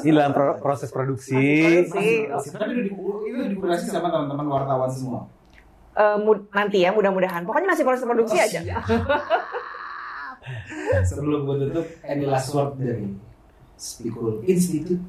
Ini 0.02 0.12
dalam 0.12 0.32
pro- 0.32 0.58
proses 0.58 0.90
produksi. 0.90 1.34
Produksi. 1.34 2.30
Masih- 2.30 2.52
Tapi 2.54 2.72
udah 2.72 2.84
di- 2.84 2.94
itu 3.26 3.38
dikurasi 3.52 3.86
sama 3.90 4.08
teman-teman 4.08 4.46
wartawan 4.48 4.88
semua. 4.88 5.26
Eh, 5.92 6.18
mud- 6.18 6.46
nanti 6.50 6.80
ya 6.80 6.92
mudah-mudahan 6.92 7.42
pokoknya 7.42 7.70
masih 7.70 7.84
proses 7.84 8.04
produksi 8.04 8.36
aja 8.38 8.62
Sebelum 11.04 11.40
gue 11.44 11.56
tutup, 11.64 11.88
any 12.04 12.24
last 12.24 12.54
word 12.54 12.78
dari 12.78 13.18
Spikul 13.76 14.46
Institute. 14.46 15.02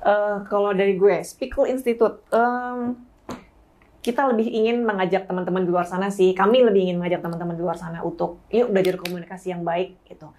Eh, 0.00 0.36
kalau 0.46 0.70
dari 0.70 0.94
gue, 0.94 1.16
Spikul 1.20 1.66
Institute, 1.66 2.22
em, 2.30 2.94
kita 4.08 4.24
lebih 4.32 4.48
ingin 4.48 4.88
mengajak 4.88 5.28
teman-teman 5.28 5.68
di 5.68 5.68
luar 5.68 5.84
sana 5.84 6.08
sih. 6.08 6.32
Kami 6.32 6.64
lebih 6.64 6.88
ingin 6.88 6.96
mengajak 6.96 7.20
teman-teman 7.20 7.52
di 7.52 7.60
luar 7.60 7.76
sana 7.76 8.00
untuk 8.00 8.40
yuk 8.48 8.72
belajar 8.72 8.96
komunikasi 8.96 9.52
yang 9.52 9.60
baik 9.60 10.00
gitu. 10.08 10.32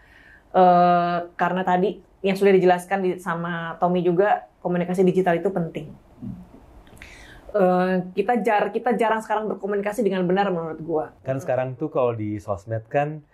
Eh, 0.50 1.18
karena 1.38 1.62
tadi 1.62 2.02
yang 2.26 2.34
sudah 2.34 2.50
dijelaskan 2.58 2.98
di- 3.06 3.20
sama 3.22 3.78
Tommy 3.78 4.02
juga 4.02 4.50
komunikasi 4.66 5.06
digital 5.06 5.38
itu 5.38 5.54
penting. 5.54 6.10
eh, 7.50 8.06
kita 8.14 8.46
jar 8.46 8.70
kita 8.70 8.94
jarang 8.94 9.26
sekarang 9.26 9.50
berkomunikasi 9.50 10.06
dengan 10.06 10.22
benar 10.22 10.54
menurut 10.54 10.78
gua. 10.86 11.06
Kan 11.26 11.42
sekarang 11.42 11.74
tuh 11.74 11.90
kalau 11.90 12.14
di 12.14 12.38
sosmed 12.38 12.86
kan 12.86 13.26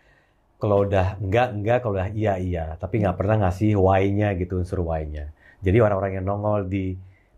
kalau 0.56 0.88
udah 0.88 1.20
enggak 1.20 1.52
enggak, 1.52 1.78
kalau 1.84 2.00
udah 2.00 2.08
iya 2.16 2.40
iya, 2.40 2.80
tapi 2.80 3.04
nggak 3.04 3.20
pernah 3.20 3.44
ngasih 3.44 3.76
why-nya 3.76 4.32
gitu 4.40 4.64
unsur 4.64 4.88
why-nya. 4.88 5.36
Jadi 5.60 5.84
orang-orang 5.84 6.24
yang 6.24 6.32
nongol 6.32 6.64
di 6.64 6.96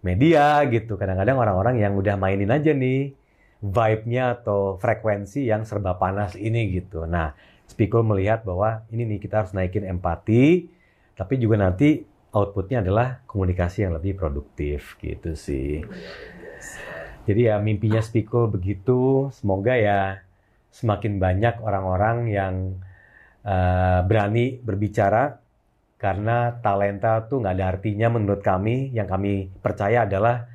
media 0.07 0.63
gitu, 0.71 0.95
kadang-kadang 0.95 1.35
orang-orang 1.35 1.83
yang 1.83 1.99
udah 1.99 2.15
mainin 2.15 2.47
aja 2.47 2.71
nih 2.71 3.11
vibe-nya 3.59 4.39
atau 4.39 4.79
frekuensi 4.79 5.49
yang 5.49 5.67
serba 5.67 5.99
panas 5.99 6.39
ini 6.39 6.71
gitu. 6.71 7.03
Nah, 7.03 7.35
Spiko 7.67 7.99
melihat 8.05 8.47
bahwa 8.47 8.87
ini 8.93 9.03
nih 9.03 9.19
kita 9.19 9.43
harus 9.43 9.51
naikin 9.51 9.83
empati, 9.83 10.71
tapi 11.17 11.33
juga 11.35 11.59
nanti 11.59 11.99
outputnya 12.31 12.79
adalah 12.85 13.19
komunikasi 13.27 13.83
yang 13.83 13.97
lebih 13.97 14.15
produktif 14.15 14.95
gitu 15.03 15.35
sih. 15.35 15.83
Jadi 17.27 17.51
ya 17.51 17.59
mimpinya 17.59 17.99
Spiko 17.99 18.47
begitu, 18.47 19.27
semoga 19.35 19.75
ya 19.75 20.23
semakin 20.71 21.19
banyak 21.19 21.59
orang-orang 21.59 22.17
yang 22.31 22.55
eh, 23.43 23.99
berani 24.05 24.61
berbicara 24.63 25.46
karena 25.97 26.53
talenta 26.61 27.25
tuh 27.25 27.41
nggak 27.41 27.53
ada 27.57 27.65
artinya 27.73 28.07
menurut 28.13 28.41
kami. 28.45 28.93
Yang 28.93 29.07
kami 29.11 29.31
percaya 29.61 30.05
adalah 30.05 30.45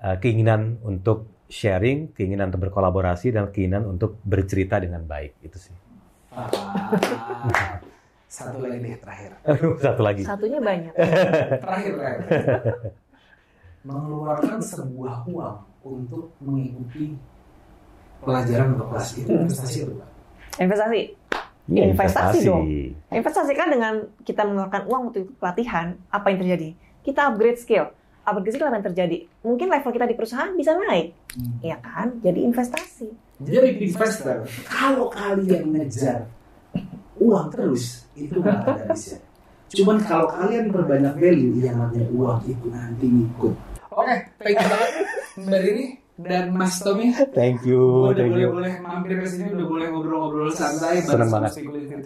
eh, 0.00 0.16
keinginan 0.22 0.78
untuk 0.86 1.46
sharing, 1.46 2.14
keinginan 2.14 2.50
untuk 2.50 2.70
berkolaborasi 2.70 3.34
dan 3.34 3.50
keinginan 3.50 3.86
untuk 3.86 4.18
bercerita 4.22 4.78
dengan 4.82 5.02
baik 5.06 5.38
itu 5.42 5.58
sih. 5.58 5.76
Ah, 6.34 7.78
satu 8.26 8.58
lagi 8.60 8.82
nih 8.82 8.98
terakhir. 8.98 9.30
Aduh, 9.46 9.78
satu 9.78 10.02
lagi. 10.02 10.22
Satunya 10.26 10.58
banyak. 10.58 10.92
Terakhir, 11.62 11.92
terakhir. 11.96 12.24
Mengeluarkan 13.86 14.58
sebuah 14.58 15.22
uang 15.30 15.56
untuk 15.86 16.34
mengikuti 16.42 17.14
pelajaran 18.18 18.74
atau 18.74 18.86
kelas 18.90 19.08
itu 19.14 19.30
investasi 19.30 19.78
atau? 19.86 19.96
Investasi. 20.58 21.00
Ini 21.66 21.92
Investasi 21.92 22.38
dong. 22.46 22.64
Investasi 23.10 23.52
kan 23.58 23.68
dengan 23.74 24.06
kita 24.22 24.46
mengeluarkan 24.46 24.82
uang 24.86 25.02
untuk 25.10 25.34
pelatihan, 25.42 25.98
apa 26.14 26.30
yang 26.30 26.38
terjadi? 26.46 26.68
Kita 27.02 27.30
upgrade 27.30 27.58
skill. 27.58 27.90
Upgrade 28.22 28.54
skill 28.54 28.70
apa 28.70 28.78
yang 28.78 28.86
terjadi? 28.94 29.16
Mungkin 29.42 29.66
level 29.70 29.90
kita 29.90 30.06
di 30.06 30.14
perusahaan 30.14 30.54
bisa 30.54 30.78
naik. 30.78 31.14
Iya 31.66 31.82
kan? 31.82 32.22
Jadi 32.22 32.46
investasi. 32.46 33.08
Jadi 33.42 33.82
investor, 33.84 34.48
kalau 34.64 35.12
kalian 35.12 35.74
ngejar 35.76 36.24
uang 37.20 37.52
terus, 37.52 38.08
itu 38.16 38.32
nggak 38.32 38.64
ada 38.64 38.72
habisnya. 38.86 39.20
Cuman 39.66 39.98
kalau 40.00 40.30
kalian 40.30 40.72
perbanyak 40.72 41.14
value, 41.18 41.60
yang 41.60 41.76
namanya 41.76 42.06
uang 42.14 42.40
itu 42.48 42.66
nanti 42.70 43.04
ngikut. 43.10 43.54
Oke, 43.92 44.14
thank 44.40 44.56
you 44.56 44.68
banget 44.68 44.90
Mbak 45.36 45.60
Rini 45.64 45.86
dan 46.16 46.52
Mas 46.52 46.80
Tommy. 46.80 47.12
Thank 47.36 47.68
you, 47.68 48.12
udah 48.12 48.16
thank 48.16 48.32
boleh 48.32 48.42
you. 48.42 48.50
boleh 48.52 48.74
mampir 48.80 49.20
ke 49.20 49.26
sini, 49.28 49.52
udah 49.52 49.66
boleh 49.68 49.86
ngobrol-ngobrol 49.92 50.50
santai. 50.52 51.04
Seneng 51.04 51.28
bareng 51.28 51.30
banget. 51.32 51.52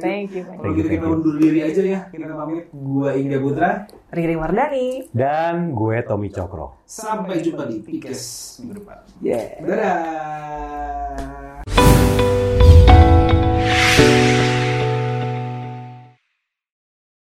Thank 0.03 0.35
you. 0.35 0.45
Kalau 0.45 0.63
Thank 0.63 0.77
gitu 0.83 0.91
you, 0.91 0.95
kita 0.99 1.07
undur 1.07 1.35
diri 1.39 1.61
aja 1.63 1.83
ya. 1.83 2.01
Kita 2.11 2.35
pamit. 2.35 2.65
Gua 2.75 3.15
Ingga 3.15 3.39
Putra. 3.39 3.71
Riri 4.11 4.35
Wardani. 4.35 5.07
Dan 5.15 5.71
gue 5.71 6.03
Tommy 6.03 6.35
Cokro. 6.35 6.83
Sampai 6.83 7.39
jumpa 7.39 7.71
di 7.71 7.79
Pikes 7.79 8.59
minggu 8.59 8.83
depan. 8.83 8.99
Yeah. 9.23 9.63
Dadah. 9.63 11.60